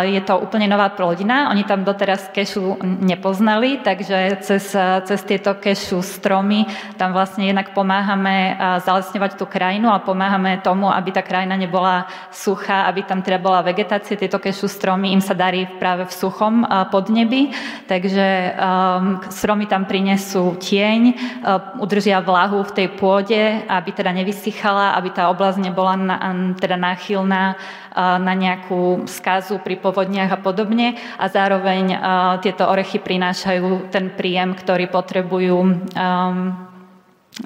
je 0.10 0.22
to 0.26 0.36
úplne 0.42 0.66
nová 0.66 0.90
plodina. 0.92 1.54
Oni 1.54 1.64
tam 1.64 1.86
doteraz 1.86 2.34
kešu 2.34 2.82
nepoznali, 2.84 3.80
takže 3.86 4.42
cez, 4.42 4.74
cez 5.06 5.20
tieto 5.24 5.56
kešu 5.58 6.02
stromy 6.02 6.66
tam 6.98 7.14
vlastne 7.14 7.46
jednak 7.46 7.72
pomáhame 7.78 8.58
zalesňovať 8.84 9.38
tú 9.38 9.46
krajinu 9.46 9.94
a 9.94 10.02
pomáhame 10.02 10.60
tomu, 10.66 10.90
aby 10.90 11.14
tá 11.14 11.22
krajina 11.22 11.54
nebola 11.56 12.10
suchá, 12.34 12.90
aby 12.90 13.06
tam 13.06 13.22
teda 13.22 13.38
bola 13.38 13.62
vegetácia. 13.62 14.20
Tieto 14.20 14.42
kešu 14.42 14.66
stromy 14.66 15.14
im 15.14 15.22
sa 15.22 15.38
darí 15.38 15.70
práve 15.78 16.10
v 16.10 16.14
suchom 16.14 16.66
podnebi, 16.90 17.54
takže 17.86 18.58
um, 18.58 19.22
stromy 19.30 19.70
tam 19.70 19.86
prinesú 19.86 20.58
tieň, 20.58 21.02
udržia 21.80 22.20
vlahu 22.20 22.66
v 22.66 22.76
tej 22.76 22.88
pôde, 22.98 23.42
aby 23.70 23.90
teda 24.00 24.16
nevysychala, 24.16 24.96
aby 24.96 25.12
tá 25.12 25.28
oblasť 25.28 25.60
nebola 25.60 26.00
na, 26.00 26.18
teda 26.56 26.80
náchylná 26.80 27.60
na 28.00 28.34
nejakú 28.40 29.04
skazu 29.12 29.60
pri 29.60 29.76
povodniach 29.76 30.32
a 30.32 30.40
podobne. 30.40 30.96
A 31.20 31.28
zároveň 31.28 32.00
tieto 32.40 32.64
orechy 32.64 33.04
prinášajú 33.04 33.92
ten 33.92 34.16
príjem, 34.16 34.56
ktorý 34.56 34.88
potrebujú 34.88 35.84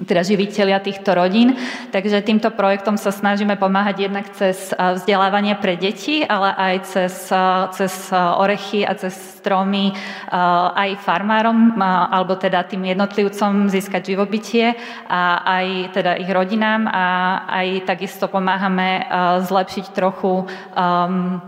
teda 0.01 0.25
živiteľia 0.25 0.81
týchto 0.81 1.13
rodín. 1.13 1.53
Takže 1.93 2.25
týmto 2.25 2.49
projektom 2.49 2.97
sa 2.97 3.13
snažíme 3.13 3.55
pomáhať 3.61 4.09
jednak 4.09 4.25
cez 4.33 4.73
vzdelávanie 4.73 5.53
pre 5.61 5.77
deti, 5.77 6.25
ale 6.25 6.49
aj 6.53 6.75
cez, 6.89 7.13
cez 7.77 7.93
orechy 8.13 8.81
a 8.81 8.97
cez 8.97 9.13
stromy 9.13 9.93
aj 10.73 11.03
farmárom, 11.03 11.77
alebo 11.77 12.39
teda 12.39 12.65
tým 12.65 12.89
jednotlivcom 12.89 13.69
získať 13.69 14.15
živobytie 14.15 14.73
a 15.11 15.43
aj 15.61 15.67
teda 15.93 16.11
ich 16.17 16.29
rodinám 16.31 16.89
a 16.89 17.05
aj 17.51 17.67
takisto 17.85 18.25
pomáhame 18.31 19.03
zlepšiť 19.43 19.85
trochu 19.91 20.47
um, 20.73 21.43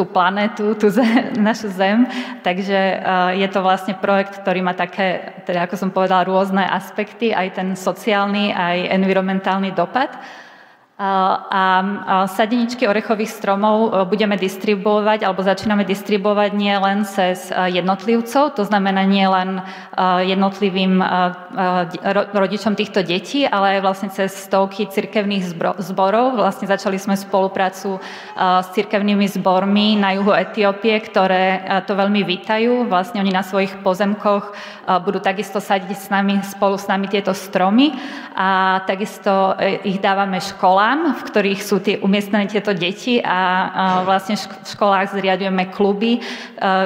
tú 0.00 0.08
planetu, 0.08 0.72
tú 0.80 0.88
zem, 0.88 1.36
našu 1.48 1.68
Zem. 1.76 2.08
Takže 2.40 2.80
uh, 3.04 3.36
je 3.36 3.44
to 3.52 3.60
vlastne 3.60 3.92
projekt, 4.00 4.40
ktorý 4.40 4.64
má 4.64 4.72
také, 4.72 5.36
teda 5.44 5.68
ako 5.68 5.76
som 5.76 5.92
povedala, 5.92 6.24
rôzne 6.24 6.64
aspekty, 6.64 7.36
aj 7.36 7.60
ten 7.60 7.68
sociálny, 7.76 8.56
aj 8.56 8.96
environmentálny 8.96 9.76
dopad 9.76 10.16
a 11.00 12.26
sadeničky 12.28 12.84
orechových 12.84 13.32
stromov 13.32 13.76
e, 13.88 14.04
budeme 14.04 14.36
distribuovať 14.36 15.24
alebo 15.24 15.40
začíname 15.40 15.88
distribuovať 15.88 16.50
nie 16.52 16.76
len 16.76 17.08
cez 17.08 17.48
e, 17.48 17.80
jednotlivcov, 17.80 18.52
to 18.52 18.68
znamená 18.68 19.08
nie 19.08 19.24
len 19.24 19.64
e, 19.96 20.28
jednotlivým 20.28 21.00
rodičom 22.36 22.76
týchto 22.76 23.00
detí, 23.00 23.48
ale 23.48 23.78
aj 23.78 23.80
vlastne 23.80 24.08
cez 24.12 24.36
stovky 24.36 24.92
cirkevných 24.92 25.56
zborov. 25.80 26.36
Vlastne 26.36 26.68
začali 26.68 27.00
sme 27.00 27.16
spoluprácu 27.16 27.98
s 28.36 28.68
cirkevnými 28.76 29.26
zbormi 29.26 29.98
na 29.98 30.14
juhu 30.14 30.30
Etiópie, 30.34 30.94
ktoré 31.00 31.62
to 31.86 31.96
veľmi 31.96 32.22
vítajú. 32.22 32.86
Vlastne 32.86 33.20
oni 33.24 33.32
na 33.34 33.42
svojich 33.42 33.82
pozemkoch 33.82 34.54
budú 35.02 35.18
takisto 35.18 35.58
sadiť 35.58 35.90
s 35.96 36.06
nami, 36.10 36.42
spolu 36.46 36.78
s 36.78 36.86
nami 36.86 37.10
tieto 37.10 37.34
stromy 37.34 37.94
a 38.36 38.80
takisto 38.86 39.56
ich 39.86 39.98
dávame 39.98 40.38
školám 40.38 40.89
školám, 40.90 41.14
v 41.14 41.26
ktorých 41.30 41.60
sú 41.62 41.78
tie 41.78 42.02
umiestnené 42.02 42.50
tieto 42.50 42.74
deti 42.74 43.22
a 43.22 44.02
vlastne 44.02 44.34
v 44.34 44.66
školách 44.66 45.14
zriadujeme 45.14 45.70
kluby, 45.70 46.18
e, 46.18 46.20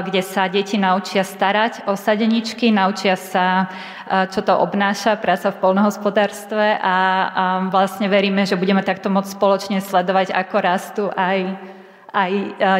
kde 0.05 0.20
sa 0.20 0.44
deti 0.44 0.76
naučia 0.76 1.24
starať 1.24 1.88
o 1.88 1.96
sadeničky, 1.96 2.68
naučia 2.68 3.16
sa, 3.16 3.64
e, 4.05 4.28
čo 4.28 4.44
to 4.44 4.61
obnáša, 4.61 5.16
práca 5.16 5.48
v 5.48 5.57
polnohospodárstve 5.57 6.76
a 6.84 6.96
vlastne 7.72 8.12
veríme, 8.12 8.44
že 8.44 8.61
budeme 8.61 8.84
takto 8.84 9.09
môcť 9.09 9.40
spoločne 9.40 9.80
sledovať, 9.80 10.36
ako 10.36 10.57
rastú 10.61 11.05
aj 11.16 11.57
aj 12.15 12.33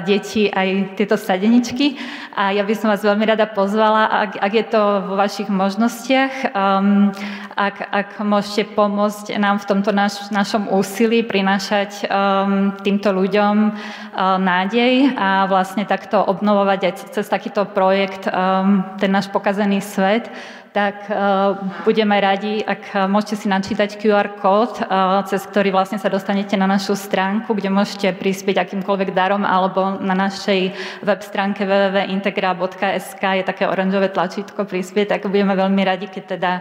deti, 0.07 0.47
aj 0.47 0.95
tieto 0.95 1.19
sadeničky. 1.19 1.99
A 2.39 2.55
ja 2.55 2.63
by 2.63 2.75
som 2.79 2.91
vás 2.91 3.03
veľmi 3.03 3.27
rada 3.27 3.51
pozvala, 3.51 4.07
ak, 4.07 4.33
ak 4.39 4.53
je 4.55 4.67
to 4.71 4.83
vo 5.11 5.15
vašich 5.19 5.51
možnostiach, 5.51 6.55
um, 6.55 7.11
ak, 7.55 7.77
ak 7.91 8.09
môžete 8.23 8.75
pomôcť 8.75 9.35
nám 9.39 9.63
v 9.63 9.69
tomto 9.71 9.91
naš, 9.95 10.31
našom 10.31 10.71
úsilí 10.71 11.23
prinášať 11.23 12.07
um, 12.07 12.75
týmto 12.83 13.15
ľuďom 13.15 13.55
uh, 13.71 14.39
nádej 14.39 15.15
a 15.15 15.47
vlastne 15.47 15.87
takto 15.87 16.19
obnovovať 16.23 16.81
aj 16.87 16.95
cez 17.15 17.27
takýto 17.27 17.67
projekt 17.71 18.27
um, 18.27 18.83
ten 18.99 19.11
náš 19.11 19.31
pokazený 19.31 19.79
svet, 19.83 20.31
tak 20.75 21.07
uh, 21.07 21.55
budeme 21.87 22.19
radi, 22.19 22.59
ak 22.59 23.07
môžete 23.07 23.39
si 23.39 23.47
načítať 23.47 23.95
QR 23.95 24.35
kód, 24.43 24.83
uh, 24.83 25.23
cez 25.23 25.47
ktorý 25.47 25.71
vlastne 25.71 26.03
sa 26.03 26.11
dostanete 26.11 26.59
na 26.59 26.67
našu 26.67 26.99
stránku, 26.99 27.55
kde 27.55 27.71
môžete 27.71 28.11
prispieť 28.19 28.59
akýmkoľvek 28.59 29.15
darom, 29.15 29.47
alebo 29.47 30.03
na 30.03 30.19
našej 30.19 30.75
web 31.07 31.21
stránke 31.23 31.63
www.integra.sk 31.63 33.23
je 33.23 33.45
také 33.47 33.71
oranžové 33.71 34.11
tlačítko 34.11 34.67
prispieť, 34.67 35.15
tak 35.15 35.31
budeme 35.31 35.55
veľmi 35.55 35.83
radi, 35.87 36.11
keď 36.11 36.25
teda 36.27 36.53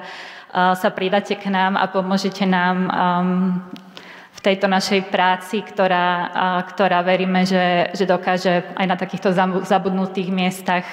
sa 0.54 0.90
pridáte 0.94 1.34
k 1.34 1.50
nám 1.50 1.74
a 1.74 1.90
pomôžete 1.90 2.46
nám 2.46 2.78
um, 2.86 3.58
v 4.30 4.40
tejto 4.46 4.70
našej 4.70 5.10
práci, 5.10 5.66
ktorá, 5.66 6.30
ktorá 6.70 7.02
veríme, 7.02 7.42
že, 7.50 7.90
že 7.98 8.06
dokáže 8.06 8.62
aj 8.78 8.86
na 8.86 8.94
takýchto 8.94 9.34
zabudnutých 9.66 10.30
miestach 10.30 10.86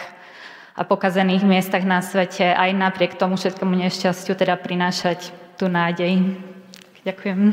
a 0.81 0.83
pokazených 0.89 1.45
miestach 1.45 1.85
na 1.85 2.01
svete 2.01 2.57
aj 2.57 2.73
napriek 2.73 3.21
tomu 3.21 3.37
všetkému 3.37 3.77
nešťastiu 3.85 4.33
teda 4.33 4.57
prinášať 4.57 5.29
tú 5.61 5.69
nádej. 5.69 6.41
Ďakujem. 7.05 7.53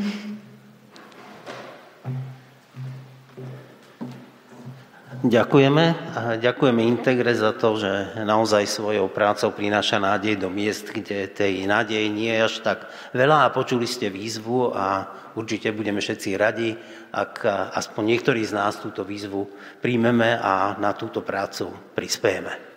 Ďakujeme. 5.18 5.84
A 6.14 6.20
ďakujeme 6.40 6.80
Integre 6.88 7.34
za 7.36 7.52
to, 7.52 7.76
že 7.76 8.16
naozaj 8.24 8.64
svojou 8.64 9.12
prácou 9.12 9.52
prináša 9.52 10.00
nádej 10.00 10.40
do 10.40 10.48
miest, 10.48 10.88
kde 10.88 11.28
tej 11.28 11.68
nádej 11.68 12.08
nie 12.08 12.32
je 12.32 12.46
až 12.48 12.54
tak 12.64 12.88
veľa 13.12 13.44
a 13.44 13.52
počuli 13.52 13.84
ste 13.84 14.08
výzvu 14.08 14.72
a 14.72 15.10
určite 15.36 15.74
budeme 15.74 16.00
všetci 16.00 16.38
radi, 16.38 16.72
ak 17.12 17.44
aspoň 17.76 18.14
niektorí 18.14 18.40
z 18.46 18.56
nás 18.56 18.80
túto 18.80 19.04
výzvu 19.04 19.52
príjmeme 19.82 20.38
a 20.38 20.78
na 20.80 20.94
túto 20.94 21.20
prácu 21.20 21.68
prispiejeme. 21.92 22.67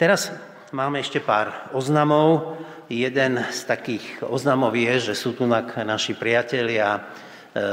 Teraz 0.00 0.32
máme 0.72 1.04
ešte 1.04 1.20
pár 1.20 1.68
oznamov. 1.76 2.56
Jeden 2.88 3.36
z 3.52 3.60
takých 3.68 4.24
oznamov 4.24 4.72
je, 4.72 5.12
že 5.12 5.12
sú 5.12 5.36
tu 5.36 5.44
naši 5.44 6.16
priatelia 6.16 6.96
e, 6.96 7.00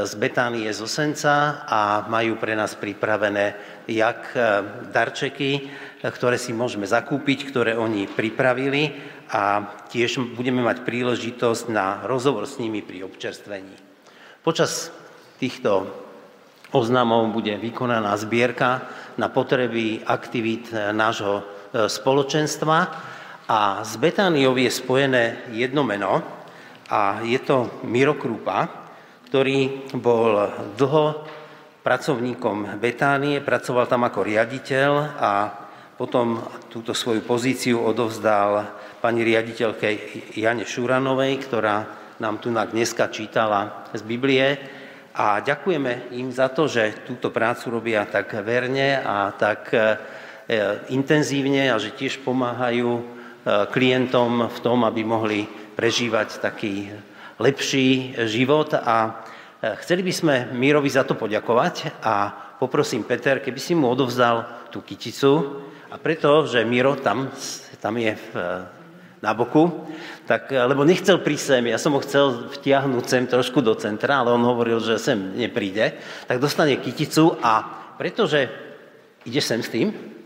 z 0.04 0.12
Betánie 0.20 0.68
z 0.68 0.84
Osenca 0.84 1.64
a 1.64 2.04
majú 2.12 2.36
pre 2.36 2.52
nás 2.52 2.76
pripravené 2.76 3.56
jak 3.88 4.36
e, 4.36 4.40
darčeky, 4.92 5.52
e, 5.56 5.62
ktoré 6.04 6.36
si 6.36 6.52
môžeme 6.52 6.84
zakúpiť, 6.84 7.48
ktoré 7.48 7.80
oni 7.80 8.12
pripravili 8.12 8.92
a 9.32 9.64
tiež 9.88 10.36
budeme 10.36 10.60
mať 10.68 10.84
príležitosť 10.84 11.72
na 11.72 12.04
rozhovor 12.04 12.44
s 12.44 12.60
nimi 12.60 12.84
pri 12.84 13.08
občerstvení. 13.08 13.72
Počas 14.44 14.92
týchto 15.40 15.88
oznamov 16.76 17.32
bude 17.32 17.56
vykonaná 17.56 18.12
zbierka 18.20 18.84
na 19.16 19.32
potreby 19.32 20.04
aktivít 20.04 20.76
nášho 20.76 21.56
spoločenstva 21.73 22.77
a 23.48 23.80
s 23.84 23.95
Betániou 23.95 24.56
je 24.60 24.72
spojené 24.72 25.52
jedno 25.56 25.84
meno 25.88 26.19
a 26.91 27.23
je 27.23 27.39
to 27.44 27.84
Miro 27.88 28.15
Krupa, 28.15 28.68
ktorý 29.27 29.91
bol 29.95 30.48
dlho 30.76 31.06
pracovníkom 31.84 32.80
Betánie, 32.80 33.39
pracoval 33.39 33.88
tam 33.88 34.03
ako 34.03 34.19
riaditeľ 34.23 34.91
a 35.15 35.31
potom 35.95 36.44
túto 36.68 36.91
svoju 36.91 37.23
pozíciu 37.23 37.80
odovzdal 37.80 38.68
pani 38.99 39.23
riaditeľke 39.23 39.88
Jane 40.35 40.68
Šuranovej, 40.68 41.34
ktorá 41.48 41.77
nám 42.19 42.44
tu 42.44 42.52
dneska 42.52 43.07
čítala 43.10 43.88
z 43.95 44.03
Biblie. 44.03 44.60
A 45.18 45.41
ďakujeme 45.41 46.14
im 46.14 46.30
za 46.30 46.53
to, 46.53 46.69
že 46.69 47.07
túto 47.07 47.34
prácu 47.34 47.73
robia 47.73 48.06
tak 48.06 48.38
verne 48.45 49.02
a 49.02 49.34
tak 49.34 49.73
E, 49.73 49.98
intenzívne 50.88 51.68
a 51.68 51.76
že 51.76 51.91
tiež 51.91 52.24
pomáhajú 52.24 52.90
e, 52.95 53.03
klientom 53.68 54.48
v 54.48 54.60
tom, 54.64 54.88
aby 54.88 55.03
mohli 55.03 55.44
prežívať 55.76 56.40
taký 56.40 56.88
lepší 57.36 58.15
život. 58.32 58.72
A 58.80 59.28
e, 59.60 59.76
chceli 59.84 60.07
by 60.07 60.14
sme 60.15 60.36
Mírovi 60.56 60.88
za 60.88 61.03
to 61.03 61.19
poďakovať 61.19 61.99
a 61.99 62.32
poprosím 62.56 63.03
Peter, 63.03 63.44
keby 63.44 63.60
si 63.60 63.76
mu 63.76 63.91
odovzdal 63.91 64.72
tú 64.72 64.80
kyticu. 64.80 65.64
A 65.91 65.99
preto, 65.99 66.48
že 66.48 66.64
Miro 66.64 66.95
tam, 66.99 67.32
tam 67.80 67.95
je 67.95 68.11
v, 68.15 68.28
na 69.24 69.32
boku, 69.32 69.88
tak, 70.28 70.52
lebo 70.52 70.84
nechcel 70.84 71.24
prísť 71.24 71.45
sem, 71.60 71.64
ja 71.72 71.80
som 71.80 71.95
ho 71.95 72.03
chcel 72.03 72.52
vtiahnuť 72.60 73.06
sem 73.07 73.24
trošku 73.24 73.64
do 73.64 73.72
centra, 73.80 74.19
ale 74.19 74.36
on 74.36 74.44
hovoril, 74.44 74.84
že 74.84 74.99
sem 74.99 75.15
nepríde, 75.15 75.95
tak 76.28 76.44
dostane 76.44 76.76
kyticu 76.76 77.40
a 77.40 77.64
pretože 77.95 78.52
ideš 79.24 79.48
sem 79.48 79.61
s 79.64 79.72
tým, 79.72 80.16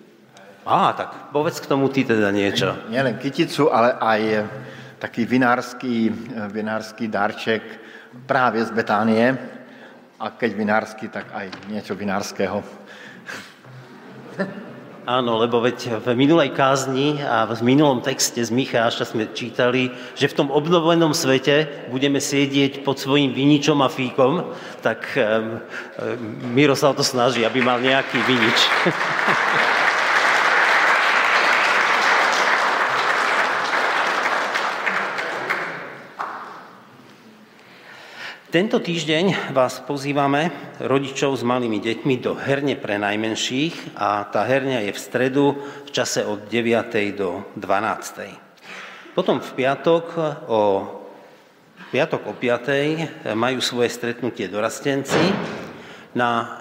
Á, 0.62 0.94
tak 0.94 1.10
povedz 1.34 1.58
k 1.58 1.66
tomu 1.66 1.90
ty 1.90 2.06
teda 2.06 2.30
niečo. 2.30 2.78
Nielen 2.94 3.18
kyticu, 3.18 3.74
ale 3.74 3.98
aj 3.98 4.22
taký 5.02 5.26
vinársky, 5.26 6.14
vinársky 6.54 7.10
darček 7.10 7.66
práve 8.30 8.62
z 8.62 8.70
Betánie. 8.70 9.34
A 10.22 10.30
keď 10.38 10.52
vinársky, 10.54 11.10
tak 11.10 11.34
aj 11.34 11.50
niečo 11.66 11.98
vinárskeho. 11.98 12.62
Áno, 15.02 15.42
lebo 15.42 15.66
veď 15.66 15.98
v 15.98 16.14
minulej 16.14 16.54
kázni 16.54 17.18
a 17.26 17.50
v 17.50 17.58
minulom 17.66 18.06
texte 18.06 18.38
z 18.38 18.54
Micháša 18.54 19.10
sme 19.10 19.34
čítali, 19.34 19.90
že 20.14 20.30
v 20.30 20.38
tom 20.38 20.54
obnovenom 20.54 21.18
svete 21.18 21.90
budeme 21.90 22.22
siedieť 22.22 22.86
pod 22.86 23.02
svojim 23.02 23.34
viničom 23.34 23.82
a 23.82 23.90
fíkom, 23.90 24.54
tak 24.86 25.10
um, 25.18 25.58
Miro 26.54 26.78
sa 26.78 26.94
o 26.94 26.98
to 26.98 27.02
snaží, 27.02 27.42
aby 27.42 27.66
mal 27.66 27.82
nejaký 27.82 28.22
vinič. 28.30 28.60
Tento 38.52 38.84
týždeň 38.84 39.56
vás 39.56 39.80
pozývame, 39.80 40.52
rodičov 40.84 41.40
s 41.40 41.44
malými 41.48 41.80
deťmi, 41.80 42.20
do 42.20 42.36
herne 42.36 42.76
pre 42.76 43.00
najmenších 43.00 43.96
a 43.96 44.28
tá 44.28 44.44
herňa 44.44 44.84
je 44.84 44.92
v 44.92 45.00
stredu 45.00 45.56
v 45.88 45.90
čase 45.96 46.28
od 46.28 46.52
9. 46.52 47.16
do 47.16 47.48
12. 47.56 49.16
Potom 49.16 49.40
v 49.40 49.50
piatok 49.56 50.06
o 50.52 50.62
piatok 51.96 52.28
o 52.28 52.36
5. 52.36 53.32
majú 53.40 53.64
svoje 53.64 53.88
stretnutie 53.88 54.52
dorastenci. 54.52 55.32
Na 56.12 56.60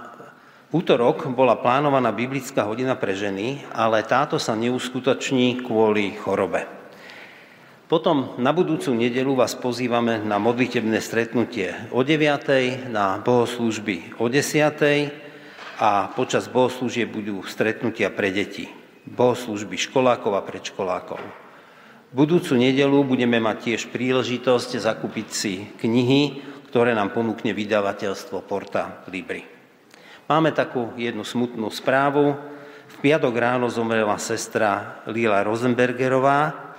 útorok 0.70 1.26
bola 1.34 1.58
plánovaná 1.58 2.14
biblická 2.14 2.70
hodina 2.70 2.94
pre 2.94 3.18
ženy, 3.18 3.66
ale 3.74 4.06
táto 4.06 4.38
sa 4.38 4.54
neuskutoční 4.54 5.66
kvôli 5.66 6.14
chorobe. 6.22 6.79
Potom 7.90 8.38
na 8.38 8.54
budúcu 8.54 8.94
nedelu 8.94 9.34
vás 9.34 9.58
pozývame 9.58 10.22
na 10.22 10.38
modlitebné 10.38 11.02
stretnutie 11.02 11.74
o 11.90 12.06
9. 12.06 12.86
na 12.86 13.18
bohoslúžby 13.18 14.14
o 14.22 14.30
10. 14.30 15.10
a 15.82 16.14
počas 16.14 16.46
bohoslúžie 16.46 17.10
budú 17.10 17.42
stretnutia 17.42 18.14
pre 18.14 18.30
deti. 18.30 18.70
Bohoslúžby 19.10 19.74
školákov 19.74 20.38
a 20.38 20.46
predškolákov. 20.46 21.18
Budúcu 22.14 22.54
nedelu 22.54 22.94
budeme 23.02 23.42
mať 23.42 23.58
tiež 23.58 23.90
príležitosť 23.90 24.78
zakúpiť 24.78 25.28
si 25.34 25.66
knihy, 25.82 26.46
ktoré 26.70 26.94
nám 26.94 27.10
ponúkne 27.10 27.50
vydavateľstvo 27.50 28.38
Porta 28.46 29.02
Libri. 29.10 29.42
Máme 30.30 30.54
takú 30.54 30.94
jednu 30.94 31.26
smutnú 31.26 31.66
správu. 31.74 32.38
V 32.86 32.96
piatok 33.02 33.34
ráno 33.34 33.66
zomrela 33.66 34.14
sestra 34.22 35.02
Lila 35.10 35.42
Rosenbergerová. 35.42 36.69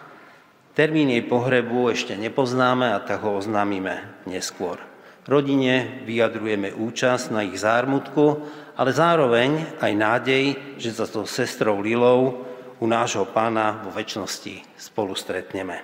Termín 0.71 1.11
jej 1.11 1.27
pohrebu 1.27 1.91
ešte 1.91 2.15
nepoznáme 2.15 2.95
a 2.95 3.03
tak 3.03 3.27
ho 3.27 3.35
oznámime 3.35 4.23
neskôr. 4.23 4.79
Rodine 5.27 6.01
vyjadrujeme 6.07 6.71
účasť 6.71 7.35
na 7.35 7.43
ich 7.43 7.59
zármutku, 7.59 8.39
ale 8.79 8.95
zároveň 8.95 9.77
aj 9.83 9.91
nádej, 9.93 10.43
že 10.79 10.95
za 10.95 11.11
to 11.11 11.27
sestrou 11.27 11.83
Lilou 11.83 12.47
u 12.81 12.85
nášho 12.87 13.27
pána 13.29 13.83
vo 13.83 13.91
väčšnosti 13.91 14.79
spolu 14.79 15.13
stretneme. 15.13 15.83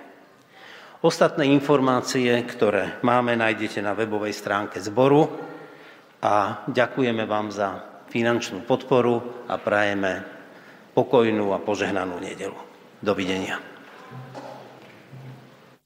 Ostatné 0.98 1.46
informácie, 1.46 2.32
ktoré 2.42 2.98
máme, 3.06 3.38
nájdete 3.38 3.78
na 3.78 3.94
webovej 3.94 4.34
stránke 4.34 4.82
zboru 4.82 5.30
a 6.18 6.66
ďakujeme 6.66 7.22
vám 7.22 7.54
za 7.54 8.02
finančnú 8.10 8.66
podporu 8.66 9.46
a 9.46 9.60
prajeme 9.60 10.26
pokojnú 10.98 11.54
a 11.54 11.62
požehnanú 11.62 12.18
nedelu. 12.18 12.58
Dovidenia. 12.98 13.77